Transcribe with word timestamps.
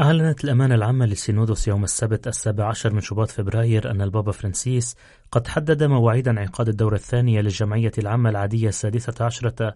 أعلنت 0.00 0.44
الأمانة 0.44 0.74
العامة 0.74 1.06
للسينودوس 1.06 1.68
يوم 1.68 1.84
السبت 1.84 2.28
السابع 2.28 2.68
عشر 2.68 2.94
من 2.94 3.00
شباط 3.00 3.30
فبراير 3.30 3.90
أن 3.90 4.02
البابا 4.02 4.32
فرانسيس 4.32 4.96
قد 5.32 5.46
حدد 5.46 5.82
مواعيد 5.82 6.28
انعقاد 6.28 6.68
الدورة 6.68 6.94
الثانية 6.94 7.40
للجمعية 7.40 7.92
العامة 7.98 8.30
العادية 8.30 8.68
السادسة 8.68 9.24
عشرة 9.24 9.74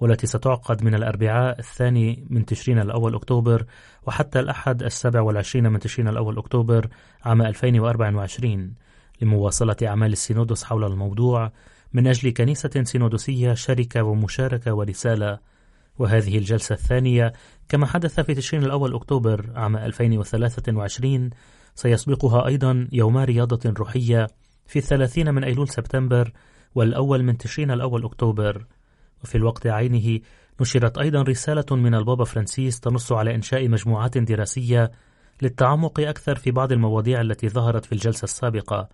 والتي 0.00 0.26
ستعقد 0.26 0.84
من 0.84 0.94
الأربعاء 0.94 1.58
الثاني 1.58 2.26
من 2.30 2.44
تشرين 2.44 2.78
الأول 2.78 3.14
أكتوبر 3.14 3.64
وحتى 4.06 4.40
الأحد 4.40 4.82
السابع 4.82 5.20
والعشرين 5.20 5.68
من 5.72 5.78
تشرين 5.78 6.08
الأول 6.08 6.38
أكتوبر 6.38 6.88
عام 7.24 7.42
2024 7.42 8.74
لمواصلة 9.22 9.76
أعمال 9.82 10.12
السينودوس 10.12 10.64
حول 10.64 10.84
الموضوع 10.84 11.52
من 11.92 12.06
أجل 12.06 12.30
كنيسة 12.30 12.82
سينودوسية 12.82 13.54
شركة 13.54 14.02
ومشاركة 14.02 14.74
ورسالة 14.74 15.38
وهذه 15.98 16.38
الجلسة 16.38 16.72
الثانية 16.72 17.32
كما 17.68 17.86
حدث 17.86 18.20
في 18.20 18.34
تشرين 18.34 18.64
الأول 18.64 18.94
أكتوبر 18.94 19.50
عام 19.54 19.76
2023 19.76 21.30
سيسبقها 21.74 22.46
أيضا 22.46 22.88
يوما 22.92 23.24
رياضة 23.24 23.74
روحية 23.78 24.26
في 24.66 24.78
الثلاثين 24.78 25.34
من 25.34 25.44
أيلول 25.44 25.68
سبتمبر 25.68 26.32
والأول 26.74 27.22
من 27.22 27.38
تشرين 27.38 27.70
الأول 27.70 28.04
أكتوبر. 28.04 28.66
وفي 29.24 29.34
الوقت 29.34 29.66
عينه 29.66 30.20
نشرت 30.60 30.98
أيضا 30.98 31.22
رسالة 31.22 31.76
من 31.76 31.94
البابا 31.94 32.24
فرانسيس 32.24 32.80
تنص 32.80 33.12
على 33.12 33.34
إنشاء 33.34 33.68
مجموعات 33.68 34.18
دراسية 34.18 34.90
للتعمق 35.42 36.00
أكثر 36.00 36.34
في 36.34 36.50
بعض 36.50 36.72
المواضيع 36.72 37.20
التي 37.20 37.48
ظهرت 37.48 37.84
في 37.84 37.92
الجلسة 37.92 38.24
السابقة 38.24 38.88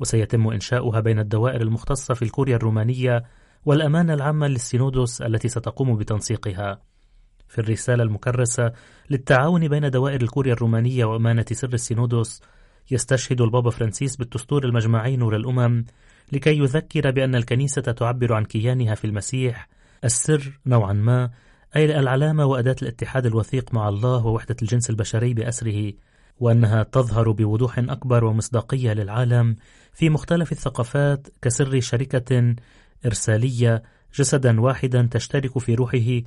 وسيتم 0.00 0.48
إنشاؤها 0.48 1.00
بين 1.00 1.18
الدوائر 1.18 1.60
المختصة 1.60 2.14
في 2.14 2.22
الكوريا 2.22 2.56
الرومانية 2.56 3.24
والأمانة 3.64 4.14
العامة 4.14 4.46
للسينودوس 4.46 5.22
التي 5.22 5.48
ستقوم 5.48 5.96
بتنسيقها. 5.96 6.80
في 7.48 7.58
الرسالة 7.58 8.02
المكرسة 8.02 8.72
للتعاون 9.10 9.68
بين 9.68 9.90
دوائر 9.90 10.22
الكوريا 10.22 10.52
الرومانية 10.52 11.04
وأمانة 11.04 11.44
سر 11.52 11.72
السينودوس 11.72 12.42
يستشهد 12.90 13.40
البابا 13.40 13.70
فرانسيس 13.70 14.16
بالدستور 14.16 14.64
المجمعي 14.64 15.16
نور 15.16 15.36
الأمم 15.36 15.84
لكي 16.32 16.58
يذكر 16.58 17.10
بأن 17.10 17.34
الكنيسة 17.34 17.82
تعبر 17.82 18.32
عن 18.32 18.44
كيانها 18.44 18.94
في 18.94 19.04
المسيح. 19.04 19.68
السر 20.04 20.60
نوعا 20.66 20.92
ما 20.92 21.30
أي 21.76 21.98
العلامة 21.98 22.44
وأداة 22.44 22.76
الاتحاد 22.82 23.26
الوثيق 23.26 23.74
مع 23.74 23.88
الله 23.88 24.26
ووحدة 24.26 24.56
الجنس 24.62 24.90
البشري 24.90 25.34
بأسره 25.34 25.92
وأنها 26.40 26.82
تظهر 26.82 27.30
بوضوح 27.30 27.78
أكبر 27.78 28.24
ومصداقية 28.24 28.92
للعالم 28.92 29.56
في 29.92 30.10
مختلف 30.10 30.52
الثقافات 30.52 31.28
كسر 31.42 31.80
شركة 31.80 32.54
إرسالية 33.06 33.82
جسدا 34.14 34.60
واحدا 34.60 35.08
تشترك 35.10 35.58
في 35.58 35.74
روحه 35.74 36.20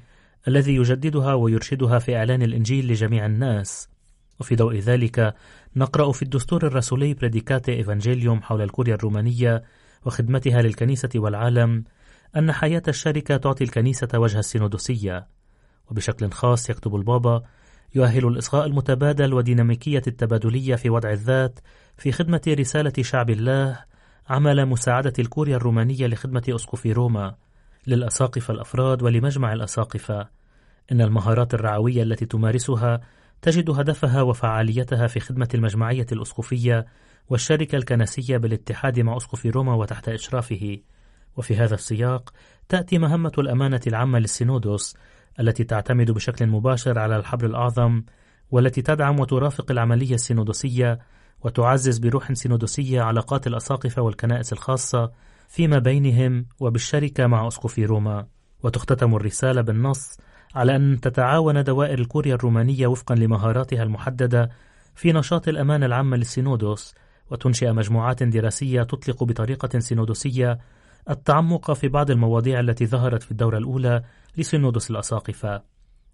الذي 0.47 0.75
يجددها 0.75 1.33
ويرشدها 1.33 1.99
في 1.99 2.15
إعلان 2.15 2.41
الإنجيل 2.41 2.87
لجميع 2.87 3.25
الناس. 3.25 3.89
وفي 4.39 4.55
ضوء 4.55 4.75
ذلك 4.75 5.35
نقرأ 5.75 6.11
في 6.11 6.21
الدستور 6.21 6.67
الرسولي 6.67 7.13
بريديكاتي 7.13 7.73
إيفانجيليوم 7.73 8.41
حول 8.41 8.61
الكوريا 8.61 8.95
الرومانية 8.95 9.63
وخدمتها 10.05 10.61
للكنيسة 10.61 11.09
والعالم 11.15 11.83
أن 12.35 12.51
حياة 12.51 12.83
الشركة 12.87 13.37
تعطي 13.37 13.63
الكنيسة 13.63 14.07
وجه 14.15 14.39
السينودوسية. 14.39 15.27
وبشكل 15.91 16.31
خاص 16.31 16.69
يكتب 16.69 16.95
البابا 16.95 17.43
يؤهل 17.95 18.27
الإصغاء 18.27 18.65
المتبادل 18.65 19.33
وديناميكية 19.33 20.01
التبادلية 20.07 20.75
في 20.75 20.89
وضع 20.89 21.11
الذات 21.11 21.59
في 21.97 22.11
خدمة 22.11 22.41
رسالة 22.47 22.93
شعب 23.01 23.29
الله 23.29 23.90
عمل 24.31 24.65
مساعدة 24.65 25.13
الكوريا 25.19 25.55
الرومانية 25.55 26.07
لخدمة 26.07 26.43
أسقف 26.49 26.85
روما 26.85 27.35
للأساقفة 27.87 28.53
الأفراد 28.53 29.03
ولمجمع 29.03 29.53
الأساقفة 29.53 30.27
إن 30.91 31.01
المهارات 31.01 31.53
الرعوية 31.53 32.03
التي 32.03 32.25
تمارسها 32.25 33.01
تجد 33.41 33.69
هدفها 33.69 34.21
وفعاليتها 34.21 35.07
في 35.07 35.19
خدمة 35.19 35.47
المجمعية 35.53 36.05
الأسقفية 36.11 36.85
والشركة 37.29 37.75
الكنسية 37.75 38.37
بالاتحاد 38.37 38.99
مع 38.99 39.17
أسقف 39.17 39.45
روما 39.45 39.73
وتحت 39.73 40.09
إشرافه. 40.09 40.77
وفي 41.37 41.55
هذا 41.55 41.75
السياق 41.75 42.33
تأتي 42.69 42.97
مهمة 42.97 43.31
الأمانة 43.37 43.81
العامة 43.87 44.19
للسينودوس 44.19 44.97
التي 45.39 45.63
تعتمد 45.63 46.11
بشكل 46.11 46.47
مباشر 46.47 46.99
على 46.99 47.15
الحبر 47.15 47.45
الأعظم 47.45 48.03
والتي 48.51 48.81
تدعم 48.81 49.19
وترافق 49.19 49.71
العملية 49.71 50.13
السينودوسية 50.13 50.99
وتعزز 51.43 51.97
بروح 51.97 52.33
سينودوسية 52.33 53.01
علاقات 53.01 53.47
الأساقفة 53.47 54.01
والكنائس 54.01 54.53
الخاصة 54.53 55.11
فيما 55.47 55.79
بينهم 55.79 56.45
وبالشركة 56.59 57.27
مع 57.27 57.47
أسقف 57.47 57.79
روما. 57.79 58.25
وتختتم 58.63 59.15
الرسالة 59.15 59.61
بالنص 59.61 60.17
على 60.55 60.75
أن 60.75 60.99
تتعاون 61.01 61.63
دوائر 61.63 61.99
الكوريا 61.99 62.35
الرومانية 62.35 62.87
وفقا 62.87 63.15
لمهاراتها 63.15 63.83
المحددة 63.83 64.49
في 64.95 65.13
نشاط 65.13 65.47
الأمانة 65.47 65.85
العامة 65.85 66.17
للسينودوس 66.17 66.95
وتنشئ 67.31 67.71
مجموعات 67.71 68.23
دراسية 68.23 68.83
تطلق 68.83 69.23
بطريقة 69.23 69.79
سينودوسية 69.79 70.59
التعمق 71.09 71.71
في 71.71 71.87
بعض 71.87 72.11
المواضيع 72.11 72.59
التي 72.59 72.85
ظهرت 72.85 73.23
في 73.23 73.31
الدورة 73.31 73.57
الأولى 73.57 74.03
لسينودوس 74.37 74.91
الأساقفة. 74.91 75.61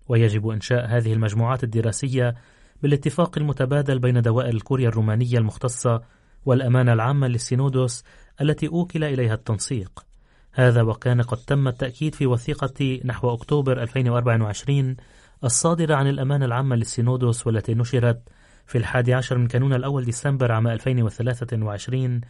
ويجب 0.07 0.47
إنشاء 0.47 0.85
هذه 0.85 1.13
المجموعات 1.13 1.63
الدراسية 1.63 2.35
بالاتفاق 2.81 3.37
المتبادل 3.37 3.99
بين 3.99 4.21
دوائر 4.21 4.53
الكوريا 4.53 4.89
الرومانية 4.89 5.37
المختصة 5.37 6.01
والأمانة 6.45 6.93
العامة 6.93 7.27
للسينودوس 7.27 8.03
التي 8.41 8.67
أوكل 8.67 9.03
إليها 9.03 9.33
التنسيق. 9.33 10.05
هذا 10.53 10.81
وكان 10.81 11.21
قد 11.21 11.37
تم 11.37 11.67
التأكيد 11.67 12.15
في 12.15 12.25
وثيقة 12.25 12.99
نحو 13.05 13.33
أكتوبر 13.33 13.81
2024 13.81 14.95
الصادرة 15.43 15.95
عن 15.95 16.07
الأمانة 16.07 16.45
العامة 16.45 16.75
للسينودوس 16.75 17.47
والتي 17.47 17.73
نشرت 17.73 18.21
في 18.65 18.77
الحادي 18.77 19.13
عشر 19.13 19.37
من 19.37 19.47
كانون 19.47 19.73
الأول 19.73 20.05
ديسمبر 20.05 20.51
عام 20.51 20.67
2023 20.67 22.21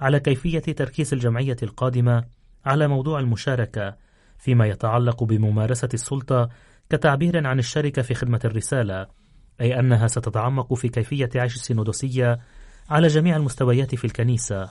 على 0.00 0.20
كيفية 0.20 0.58
تركيز 0.58 1.14
الجمعية 1.14 1.56
القادمة 1.62 2.24
على 2.64 2.88
موضوع 2.88 3.20
المشاركة 3.20 3.96
فيما 4.38 4.66
يتعلق 4.66 5.24
بممارسة 5.24 5.88
السلطة 5.94 6.48
كتعبير 6.90 7.46
عن 7.46 7.58
الشركة 7.58 8.02
في 8.02 8.14
خدمة 8.14 8.40
الرسالة. 8.44 9.06
أي 9.60 9.80
أنها 9.80 10.06
ستتعمق 10.06 10.74
في 10.74 10.88
كيفية 10.88 11.30
عيش 11.34 11.54
السينودوسية 11.54 12.38
على 12.90 13.06
جميع 13.06 13.36
المستويات 13.36 13.94
في 13.94 14.04
الكنيسة. 14.04 14.68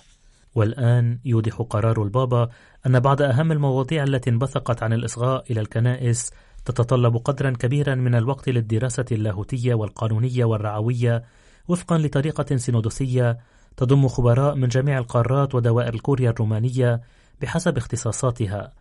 والآن 0.56 1.20
يوضح 1.26 1.62
قرار 1.62 2.04
البابا 2.04 2.50
أن 2.86 3.00
بعض 3.00 3.22
أهم 3.22 3.52
المواضيع 3.52 4.04
التي 4.04 4.30
انبثقت 4.30 4.84
عن 4.84 4.94
الإصغاء 4.94 5.52
إلى 5.52 5.62
الكنائس 5.62 6.32
تتطلب 6.66 7.18
قدرا 7.18 7.52
كبيرا 7.52 7.96
من 7.96 8.16
الوقت 8.16 8.50
للدراسة 8.50 9.06
اللاهوتية 9.12 9.74
والقانونية 9.74 10.46
والرعوية 10.46 11.24
وفقا 11.68 11.98
لطريقة 11.98 12.56
سينودوسية 12.58 13.38
تضم 13.78 14.08
خبراء 14.08 14.56
من 14.56 14.68
جميع 14.68 14.98
القارات 14.98 15.56
ودوائر 15.56 15.94
الكوريا 15.94 16.30
الرومانية 16.30 17.02
بحسب 17.42 17.78
اختصاصاتها. 17.78 18.72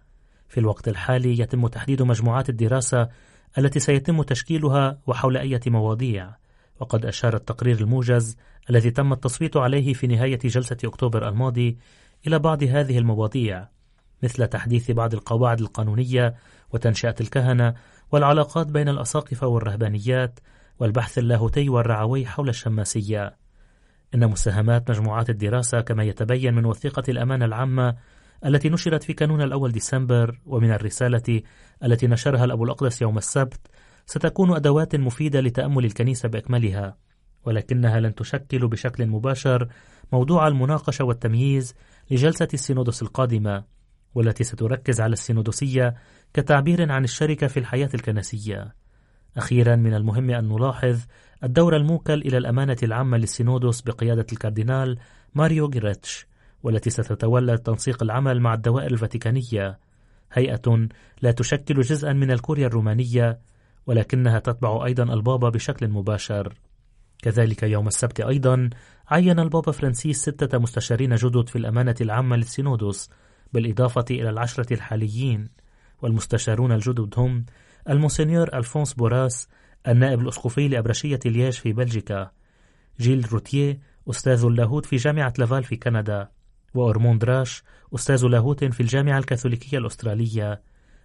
في 0.49 0.61
الوقت 0.61 0.89
الحالي 0.89 1.39
يتم 1.39 1.67
تحديد 1.67 2.03
مجموعات 2.03 2.49
الدراسة 2.49 3.09
التي 3.59 3.81
سيتم 3.81 4.23
تشكيلها 4.23 4.99
وحول 5.07 5.37
أي 5.37 5.61
مواضيع. 5.67 6.31
وقد 6.81 7.07
أشار 7.07 7.37
التقرير 7.37 7.81
الموجز 7.81 8.37
الذي 8.71 8.91
تم 8.91 9.13
التصويت 9.13 9.57
عليه 9.57 9.93
في 9.93 10.07
نهاية 10.07 10.39
جلسة 10.39 10.77
أكتوبر 10.85 11.29
الماضي 11.29 11.79
إلى 12.27 12.39
بعض 12.39 12.63
هذه 12.63 12.99
المواضيع 12.99 13.69
مثل 14.23 14.47
تحديث 14.47 14.91
بعض 14.91 15.15
القواعد 15.15 15.61
القانونية 15.61 16.35
وتنشئة 16.73 17.15
الكهنة 17.21 17.75
والعلاقات 18.13 18.67
بين 18.67 18.89
الأساقفة 18.89 19.47
والرهبانيات 19.47 20.41
والبحث 20.79 21.19
اللاهوتي 21.19 21.69
والرعوي 21.69 22.27
حول 22.27 22.49
الشماسية. 22.49 23.37
إن 24.15 24.31
مساهمات 24.31 24.91
مجموعات 24.91 25.31
الدراسة 25.31 25.81
كما 25.81 26.05
يتبين 26.05 26.55
من 26.55 26.65
وثيقة 26.65 27.03
الأمانة 27.09 27.45
العامة 27.45 27.97
التي 28.45 28.69
نشرت 28.69 29.03
في 29.03 29.13
كانون 29.13 29.43
الأول 29.43 29.73
ديسمبر 29.73 30.41
ومن 30.47 30.73
الرسالة 30.73 31.43
التي 31.85 32.07
نشرها 32.07 32.45
الأبو 32.45 32.65
الأقدس 32.65 33.03
يوم 33.03 33.19
السبت 33.19 33.61
ستكون 34.07 34.55
أدوات 34.55 34.97
مفيدة 34.97 35.41
لتأمل 35.41 35.85
الكنيسة 35.85 36.29
بأكملها 36.29 36.97
ولكنها 37.45 38.01
لن 38.01 38.15
تشكل 38.15 38.69
بشكل 38.69 39.07
مباشر 39.07 39.69
موضوع 40.13 40.49
المناقشة 40.49 41.05
والتمييز 41.05 41.75
لجلسة 42.11 42.49
السينودوس 42.55 43.03
القادمة 43.03 43.65
والتي 44.15 44.45
ستركز 44.45 45.01
على 45.01 45.13
السينودوسية 45.13 45.95
كتعبير 46.35 46.93
عن 46.93 47.05
الشركة 47.05 47.47
في 47.47 47.57
الحياة 47.57 47.89
الكنسية. 47.95 48.75
أخيرا 49.37 49.77
من 49.77 49.95
المهم 49.95 50.31
أن 50.31 50.49
نلاحظ 50.49 51.01
الدور 51.45 51.77
الموكل 51.77 52.21
إلى 52.23 52.39
الأمانة 52.39 52.77
العامة 52.83 53.17
للسينودوس 53.17 53.81
بقيادة 53.81 54.27
الكاردينال 54.33 54.99
ماريو 55.35 55.69
غريك 55.69 56.27
والتي 56.63 56.91
ستتولى 56.91 57.59
تنسيق 57.59 58.03
العمل 58.03 58.41
مع 58.41 58.55
الدوائر 58.55 58.91
الفاتيكانية. 58.91 59.79
هيئة 60.33 60.89
لا 61.23 61.33
تشكل 61.33 61.81
جزءا 61.81 62.13
من 62.13 62.31
الكوريا 62.31 62.67
الرومانية 62.67 63.39
ولكنها 63.87 64.39
تتبع 64.39 64.85
أيضا 64.85 65.03
البابا 65.03 65.49
بشكل 65.49 65.89
مباشر. 65.89 66.55
كذلك 67.23 67.63
يوم 67.63 67.89
السبت 67.89 68.21
أيضا 68.21 68.71
عين 69.09 69.39
البابا 69.39 69.73
فرانسيس 69.73 70.23
ستة 70.23 70.59
مستشارين 70.59 71.15
جدد 71.15 71.49
في 71.49 71.57
الأمانة 71.57 71.95
العامة 72.01 72.37
للسينودوس 72.37 73.11
بالإضافة 73.53 74.05
إلى 74.11 74.31
العشرة 74.31 74.75
الحاليين. 74.75 75.49
والمستشارون 76.03 76.73
الجدد 76.73 77.15
هم 77.17 77.45
المونسينيور 77.89 78.55
ألفونس 78.55 78.95
بوراس 78.95 79.49
النائب 79.89 80.21
الأسقفي 80.21 80.69
لأبرشية 80.69 81.21
لياج 81.25 81.53
في 81.53 81.73
بلجيكا 81.73 82.31
جيل 83.01 83.33
روتيه 83.33 83.81
أستاذ 84.11 84.45
اللاهوت 84.45 84.87
في 84.87 84.97
جامعة 84.97 85.35
لافال 85.39 85.65
في 85.65 85.77
كندا. 85.77 86.29
وأورموند 86.75 87.25
راش 87.25 87.63
أستاذ 87.95 88.27
لاهوت 88.27 88.65
في 88.65 88.81
الجامعة 88.81 89.19
الكاثوليكية 89.19 89.79
الأسترالية. 89.79 90.63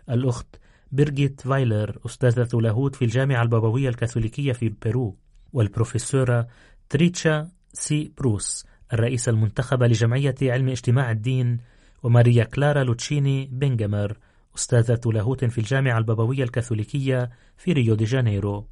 الأخت 0.10 0.56
بيرجيت 0.92 1.42
فايلر 1.42 2.00
أستاذة 2.06 2.60
لاهوت 2.62 2.96
في 2.96 3.06
الجامعة 3.06 3.44
البابوية 3.44 3.90
الكاثوليكية 3.90 4.52
في 4.52 4.70
بيرو. 4.70 5.18
والبروفيسورة 5.54 6.48
تريتشا 6.90 7.50
سي 7.74 8.12
بروس 8.18 8.66
الرئيسة 8.94 9.30
المنتخبة 9.30 9.88
لجمعية 9.88 10.36
علم 10.42 10.70
اجتماع 10.70 11.12
الدين 11.12 11.58
وماريا 12.04 12.44
كلارا 12.44 12.84
لوكيتي 12.84 13.50
بينغمر 13.52 14.18
أستاذة 14.56 15.02
لاهوت 15.06 15.46
في 15.46 15.58
الجامعة 15.58 15.98
البابوية 15.98 16.44
الكاثوليكية 16.44 17.30
في 17.58 17.74
ريو 17.74 17.96
دي 17.96 18.04
جانيرو. 18.06 18.68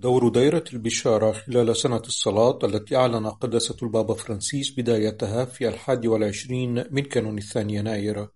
دور 0.00 0.28
دائرة 0.28 0.64
البشارة 0.72 1.32
خلال 1.32 1.76
سنة 1.76 1.96
الصلاة 1.96 2.58
التي 2.64 2.96
أعلن 2.96 3.26
قداسة 3.26 3.76
البابا 3.82 4.14
فرانسيس 4.14 4.70
بدايتها 4.70 5.44
في 5.44 5.68
الحادي 5.68 6.08
والعشرين 6.08 6.84
من 6.90 7.02
كانون 7.02 7.38
الثاني 7.38 7.74
يناير. 7.74 8.28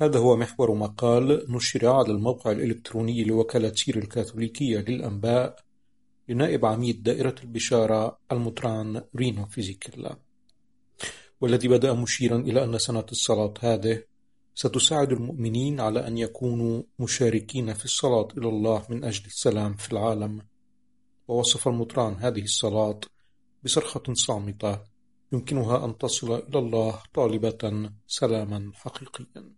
هذا 0.00 0.18
هو 0.18 0.36
محور 0.36 0.74
مقال 0.74 1.46
نشر 1.48 1.86
على 1.86 2.10
الموقع 2.12 2.50
الإلكتروني 2.50 3.24
لوكالة 3.24 3.72
سير 3.74 3.98
الكاثوليكية 3.98 4.78
للأنباء 4.78 5.56
لنائب 6.28 6.66
عميد 6.66 7.02
دائرة 7.02 7.34
البشارة 7.42 8.18
المطران 8.32 9.02
رينو 9.16 9.46
فيزيكيلا 9.46 10.16
والذي 11.40 11.68
بدأ 11.68 11.92
مشيرا 11.92 12.36
إلى 12.36 12.64
أن 12.64 12.78
سنة 12.78 13.06
الصلاة 13.12 13.54
هذه 13.60 14.02
ستساعد 14.54 15.12
المؤمنين 15.12 15.80
على 15.80 16.06
أن 16.06 16.18
يكونوا 16.18 16.82
مشاركين 16.98 17.72
في 17.72 17.84
الصلاة 17.84 18.28
إلى 18.38 18.48
الله 18.48 18.82
من 18.90 19.04
أجل 19.04 19.26
السلام 19.26 19.74
في 19.74 19.92
العالم. 19.92 20.51
ووصف 21.28 21.68
المطران 21.68 22.14
هذه 22.14 22.42
الصلاة 22.42 23.00
بصرخة 23.64 24.02
صامتة 24.12 24.80
يمكنها 25.32 25.84
أن 25.84 25.98
تصل 25.98 26.34
إلى 26.34 26.58
الله 26.58 27.02
طالبة 27.14 27.90
سلاما 28.06 28.70
حقيقيا. 28.74 29.52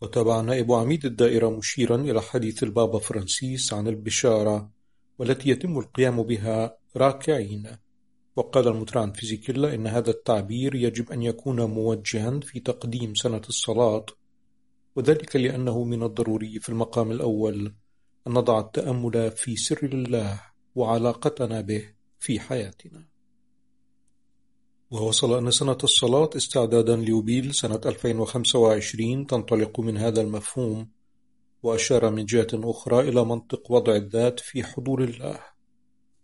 وتابع 0.00 0.40
نائب 0.40 0.72
عميد 0.72 1.04
الدائرة 1.04 1.50
مشيرا 1.50 1.96
إلى 1.96 2.22
حديث 2.22 2.62
البابا 2.62 2.98
فرانسيس 2.98 3.72
عن 3.72 3.88
البشارة 3.88 4.70
والتي 5.18 5.50
يتم 5.50 5.78
القيام 5.78 6.22
بها 6.22 6.76
راكعين. 6.96 7.76
وقال 8.36 8.68
المطران 8.68 9.12
فيزيكيلا 9.12 9.74
إن 9.74 9.86
هذا 9.86 10.10
التعبير 10.10 10.74
يجب 10.74 11.12
أن 11.12 11.22
يكون 11.22 11.62
موجها 11.62 12.40
في 12.40 12.60
تقديم 12.60 13.14
سنة 13.14 13.42
الصلاة 13.48 14.06
وذلك 14.96 15.36
لأنه 15.36 15.84
من 15.84 16.02
الضروري 16.02 16.60
في 16.60 16.68
المقام 16.68 17.10
الأول 17.10 17.74
أن 18.26 18.32
نضع 18.32 18.60
التأمل 18.60 19.30
في 19.30 19.56
سر 19.56 19.84
الله. 19.84 20.53
وعلاقتنا 20.74 21.60
به 21.60 21.94
في 22.18 22.40
حياتنا. 22.40 23.04
ووصل 24.90 25.38
أن 25.38 25.50
سنة 25.50 25.78
الصلاة 25.84 26.30
استعدادا 26.36 26.96
ليوبيل 26.96 27.54
سنة 27.54 27.80
2025 27.86 29.26
تنطلق 29.26 29.80
من 29.80 29.96
هذا 29.96 30.20
المفهوم 30.20 30.88
وأشار 31.62 32.10
من 32.10 32.24
جهة 32.24 32.46
أخرى 32.54 33.08
إلى 33.08 33.24
منطق 33.24 33.72
وضع 33.72 33.96
الذات 33.96 34.40
في 34.40 34.64
حضور 34.64 35.04
الله 35.04 35.40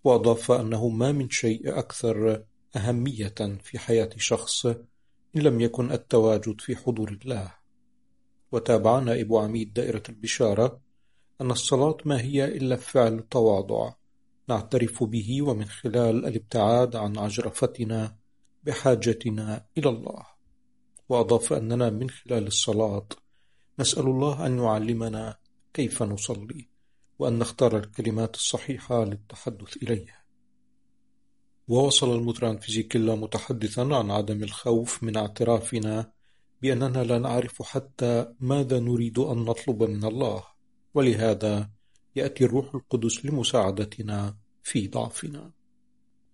وأضاف 0.04 0.52
أنه 0.52 0.88
ما 0.88 1.12
من 1.12 1.30
شيء 1.30 1.78
أكثر 1.78 2.44
أهمية 2.76 3.58
في 3.62 3.78
حياة 3.78 4.10
شخص 4.16 4.66
إن 4.66 5.42
لم 5.42 5.60
يكن 5.60 5.92
التواجد 5.92 6.60
في 6.60 6.76
حضور 6.76 7.18
الله. 7.22 7.54
وتابع 8.52 8.98
نائب 8.98 9.34
عميد 9.34 9.72
دائرة 9.72 10.02
البشارة 10.08 10.80
أن 11.40 11.50
الصلاة 11.50 11.96
ما 12.04 12.20
هي 12.20 12.44
إلا 12.44 12.76
فعل 12.76 13.20
تواضع 13.30 13.92
نعترف 14.50 15.04
به 15.04 15.42
ومن 15.42 15.64
خلال 15.64 16.26
الابتعاد 16.26 16.96
عن 16.96 17.18
عجرفتنا 17.18 18.16
بحاجتنا 18.64 19.66
إلى 19.78 19.88
الله. 19.88 20.26
وأضاف 21.08 21.52
أننا 21.52 21.90
من 21.90 22.10
خلال 22.10 22.46
الصلاة 22.46 23.08
نسأل 23.78 24.06
الله 24.06 24.46
أن 24.46 24.58
يعلمنا 24.58 25.36
كيف 25.74 26.02
نصلي 26.02 26.68
وأن 27.18 27.38
نختار 27.38 27.76
الكلمات 27.76 28.34
الصحيحة 28.34 29.04
للتحدث 29.04 29.76
إليها. 29.82 30.20
ووصل 31.68 32.16
المطران 32.18 32.58
فيزيكيلا 32.58 33.14
متحدثا 33.14 33.80
عن 33.80 34.10
عدم 34.10 34.42
الخوف 34.42 35.02
من 35.02 35.16
اعترافنا 35.16 36.12
بأننا 36.62 37.04
لا 37.04 37.18
نعرف 37.18 37.62
حتى 37.62 38.34
ماذا 38.40 38.80
نريد 38.80 39.18
أن 39.18 39.38
نطلب 39.38 39.82
من 39.82 40.04
الله. 40.04 40.44
ولهذا 40.94 41.70
يأتي 42.16 42.44
الروح 42.44 42.74
القدس 42.74 43.26
لمساعدتنا 43.26 44.36
في 44.62 44.88
ضعفنا. 44.88 45.52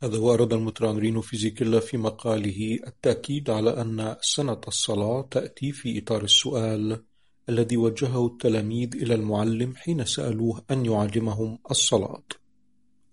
هذا 0.02 0.18
ورد 0.18 0.52
المطران 0.52 0.96
رينو 0.96 1.20
فيزيكيلا 1.20 1.80
في 1.80 1.96
مقاله 1.96 2.78
التأكيد 2.86 3.50
على 3.50 3.80
أن 3.80 4.16
سنة 4.20 4.60
الصلاة 4.68 5.28
تأتي 5.30 5.72
في 5.72 5.98
إطار 5.98 6.24
السؤال 6.24 7.02
الذي 7.48 7.76
وجهه 7.76 8.26
التلاميذ 8.26 8.96
إلى 8.96 9.14
المعلم 9.14 9.76
حين 9.76 10.04
سألوه 10.04 10.64
أن 10.70 10.86
يعلمهم 10.86 11.58
الصلاة. 11.70 12.24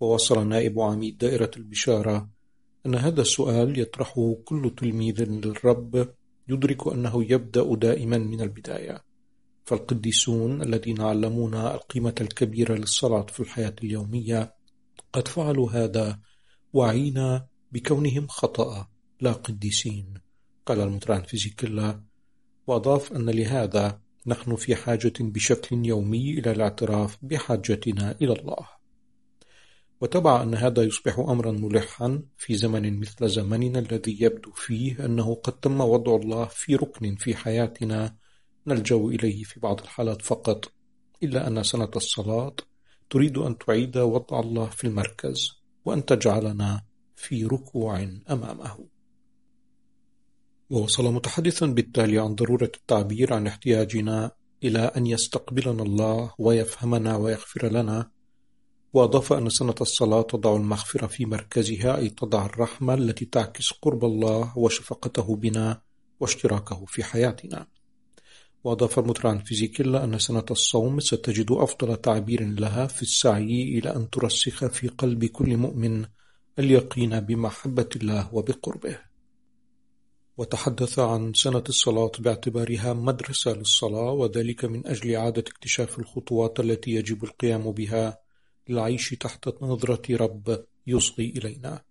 ووصل 0.00 0.48
نائب 0.48 0.80
عميد 0.80 1.18
دائرة 1.18 1.50
البشارة 1.56 2.28
أن 2.86 2.94
هذا 2.94 3.20
السؤال 3.20 3.78
يطرحه 3.78 4.34
كل 4.44 4.74
تلميذ 4.76 5.22
للرب 5.22 6.14
يدرك 6.48 6.88
أنه 6.88 7.24
يبدأ 7.32 7.74
دائما 7.74 8.18
من 8.18 8.40
البداية. 8.40 9.04
فالقديسون 9.64 10.62
الذين 10.62 11.00
علمونا 11.00 11.74
القيمة 11.74 12.14
الكبيرة 12.20 12.74
للصلاة 12.74 13.26
في 13.26 13.40
الحياة 13.40 13.74
اليومية 13.82 14.53
قد 15.14 15.28
فعلوا 15.28 15.70
هذا 15.70 16.20
وعينا 16.72 17.46
بكونهم 17.72 18.26
خطأ 18.26 18.88
لا 19.20 19.32
قديسين. 19.32 20.14
قال 20.66 20.80
المطران 20.80 21.22
فيزيكيلا 21.22 22.02
وأضاف 22.66 23.12
أن 23.12 23.30
لهذا 23.30 24.00
نحن 24.26 24.56
في 24.56 24.76
حاجة 24.76 25.12
بشكل 25.20 25.86
يومي 25.86 26.30
إلى 26.30 26.50
الاعتراف 26.52 27.18
بحاجتنا 27.22 28.16
إلى 28.22 28.32
الله. 28.32 28.66
وتبع 30.00 30.42
أن 30.42 30.54
هذا 30.54 30.82
يصبح 30.82 31.18
أمرا 31.18 31.52
ملحا 31.52 32.22
في 32.38 32.56
زمن 32.56 33.00
مثل 33.00 33.28
زمننا 33.28 33.78
الذي 33.78 34.16
يبدو 34.20 34.50
فيه 34.52 35.04
أنه 35.04 35.34
قد 35.34 35.52
تم 35.52 35.80
وضع 35.80 36.16
الله 36.16 36.44
في 36.44 36.76
ركن 36.76 37.16
في 37.16 37.36
حياتنا 37.36 38.16
نلجأ 38.66 38.96
إليه 38.96 39.42
في 39.42 39.60
بعض 39.60 39.80
الحالات 39.80 40.22
فقط 40.22 40.72
إلا 41.22 41.48
أن 41.48 41.62
سنة 41.62 41.90
الصلاة 41.96 42.56
تريد 43.14 43.38
أن 43.38 43.58
تعيد 43.58 43.98
وضع 43.98 44.40
الله 44.40 44.66
في 44.66 44.86
المركز 44.86 45.50
وأن 45.84 46.04
تجعلنا 46.04 46.82
في 47.16 47.44
ركوع 47.44 48.02
أمامه. 48.30 48.78
ووصل 50.70 51.12
متحدثا 51.12 51.66
بالتالي 51.66 52.18
عن 52.18 52.34
ضرورة 52.34 52.72
التعبير 52.76 53.34
عن 53.34 53.46
احتياجنا 53.46 54.30
إلى 54.64 54.78
أن 54.78 55.06
يستقبلنا 55.06 55.82
الله 55.82 56.34
ويفهمنا 56.38 57.16
ويغفر 57.16 57.72
لنا 57.72 58.10
وأضاف 58.92 59.32
أن 59.32 59.48
سنة 59.48 59.74
الصلاة 59.80 60.22
تضع 60.22 60.56
المغفرة 60.56 61.06
في 61.06 61.26
مركزها 61.26 61.96
أي 61.96 62.08
تضع 62.08 62.46
الرحمة 62.46 62.94
التي 62.94 63.24
تعكس 63.24 63.72
قرب 63.72 64.04
الله 64.04 64.58
وشفقته 64.58 65.36
بنا 65.36 65.82
واشتراكه 66.20 66.84
في 66.84 67.04
حياتنا. 67.04 67.66
وأضاف 68.64 68.98
المترعن 68.98 69.38
فيزيكيلا 69.38 70.04
أن 70.04 70.18
سنة 70.18 70.44
الصوم 70.50 71.00
ستجد 71.00 71.52
أفضل 71.52 71.96
تعبير 71.96 72.48
لها 72.48 72.86
في 72.86 73.02
السعي 73.02 73.62
إلى 73.78 73.96
أن 73.96 74.10
ترسخ 74.10 74.66
في 74.66 74.88
قلب 74.88 75.24
كل 75.24 75.56
مؤمن 75.56 76.06
اليقين 76.58 77.20
بمحبة 77.20 77.88
الله 77.96 78.34
وبقربه. 78.34 78.98
وتحدث 80.36 80.98
عن 80.98 81.32
سنة 81.34 81.64
الصلاة 81.68 82.12
باعتبارها 82.18 82.92
مدرسة 82.92 83.52
للصلاة 83.52 84.10
وذلك 84.10 84.64
من 84.64 84.86
أجل 84.86 85.14
إعادة 85.14 85.40
اكتشاف 85.40 85.98
الخطوات 85.98 86.60
التي 86.60 86.90
يجب 86.90 87.24
القيام 87.24 87.72
بها 87.72 88.18
للعيش 88.68 89.10
تحت 89.10 89.62
نظرة 89.62 90.16
رب 90.16 90.64
يصغي 90.86 91.34
إلينا. 91.36 91.82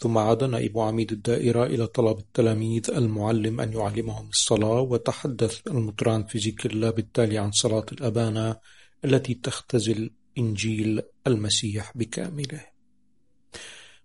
ثم 0.00 0.18
عاد 0.18 0.44
نائب 0.44 0.78
عميد 0.78 1.12
الدائرة 1.12 1.64
إلى 1.64 1.86
طلب 1.86 2.18
التلاميذ 2.18 2.90
المعلم 2.90 3.60
أن 3.60 3.72
يعلمهم 3.72 4.28
الصلاة 4.28 4.80
وتحدث 4.80 5.60
المطران 5.66 6.24
فيزيكيلا 6.24 6.90
بالتالي 6.90 7.38
عن 7.38 7.52
صلاة 7.52 7.86
الأبانة 7.92 8.56
التي 9.04 9.34
تختزل 9.34 10.10
إنجيل 10.38 11.02
المسيح 11.26 11.92
بكامله. 11.94 12.64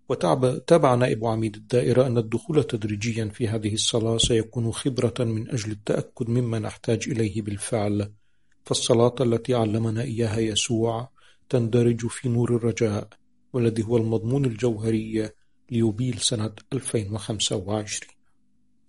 وتابع 0.09 0.95
نائب 0.95 1.25
عميد 1.25 1.55
الدائرة 1.55 2.07
أن 2.07 2.17
الدخول 2.17 2.63
تدريجيا 2.63 3.25
في 3.25 3.47
هذه 3.47 3.73
الصلاة 3.73 4.17
سيكون 4.17 4.71
خبرة 4.71 5.13
من 5.19 5.49
أجل 5.49 5.71
التأكد 5.71 6.29
مما 6.29 6.59
نحتاج 6.59 7.09
إليه 7.09 7.41
بالفعل. 7.41 8.11
فالصلاة 8.65 9.15
التي 9.21 9.53
علمنا 9.53 10.01
إياها 10.01 10.39
يسوع 10.39 11.09
تندرج 11.49 12.07
في 12.07 12.29
نور 12.29 12.55
الرجاء 12.55 13.07
والذي 13.53 13.83
هو 13.83 13.97
المضمون 13.97 14.45
الجوهري 14.45 15.29
ليوبيل 15.71 16.19
سنة 16.19 16.51
2025 16.73 18.15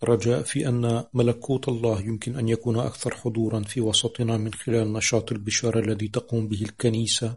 رجاء 0.05 0.43
في 0.43 0.69
أن 0.69 1.05
ملكوت 1.15 1.69
الله 1.69 2.01
يمكن 2.01 2.37
أن 2.37 2.49
يكون 2.49 2.79
أكثر 2.79 3.15
حضورا 3.15 3.61
في 3.63 3.81
وسطنا 3.81 4.37
من 4.37 4.53
خلال 4.53 4.93
نشاط 4.93 5.33
البشارة 5.33 5.81
الذي 5.81 6.09
تقوم 6.09 6.49
به 6.49 6.63
الكنيسة. 6.63 7.37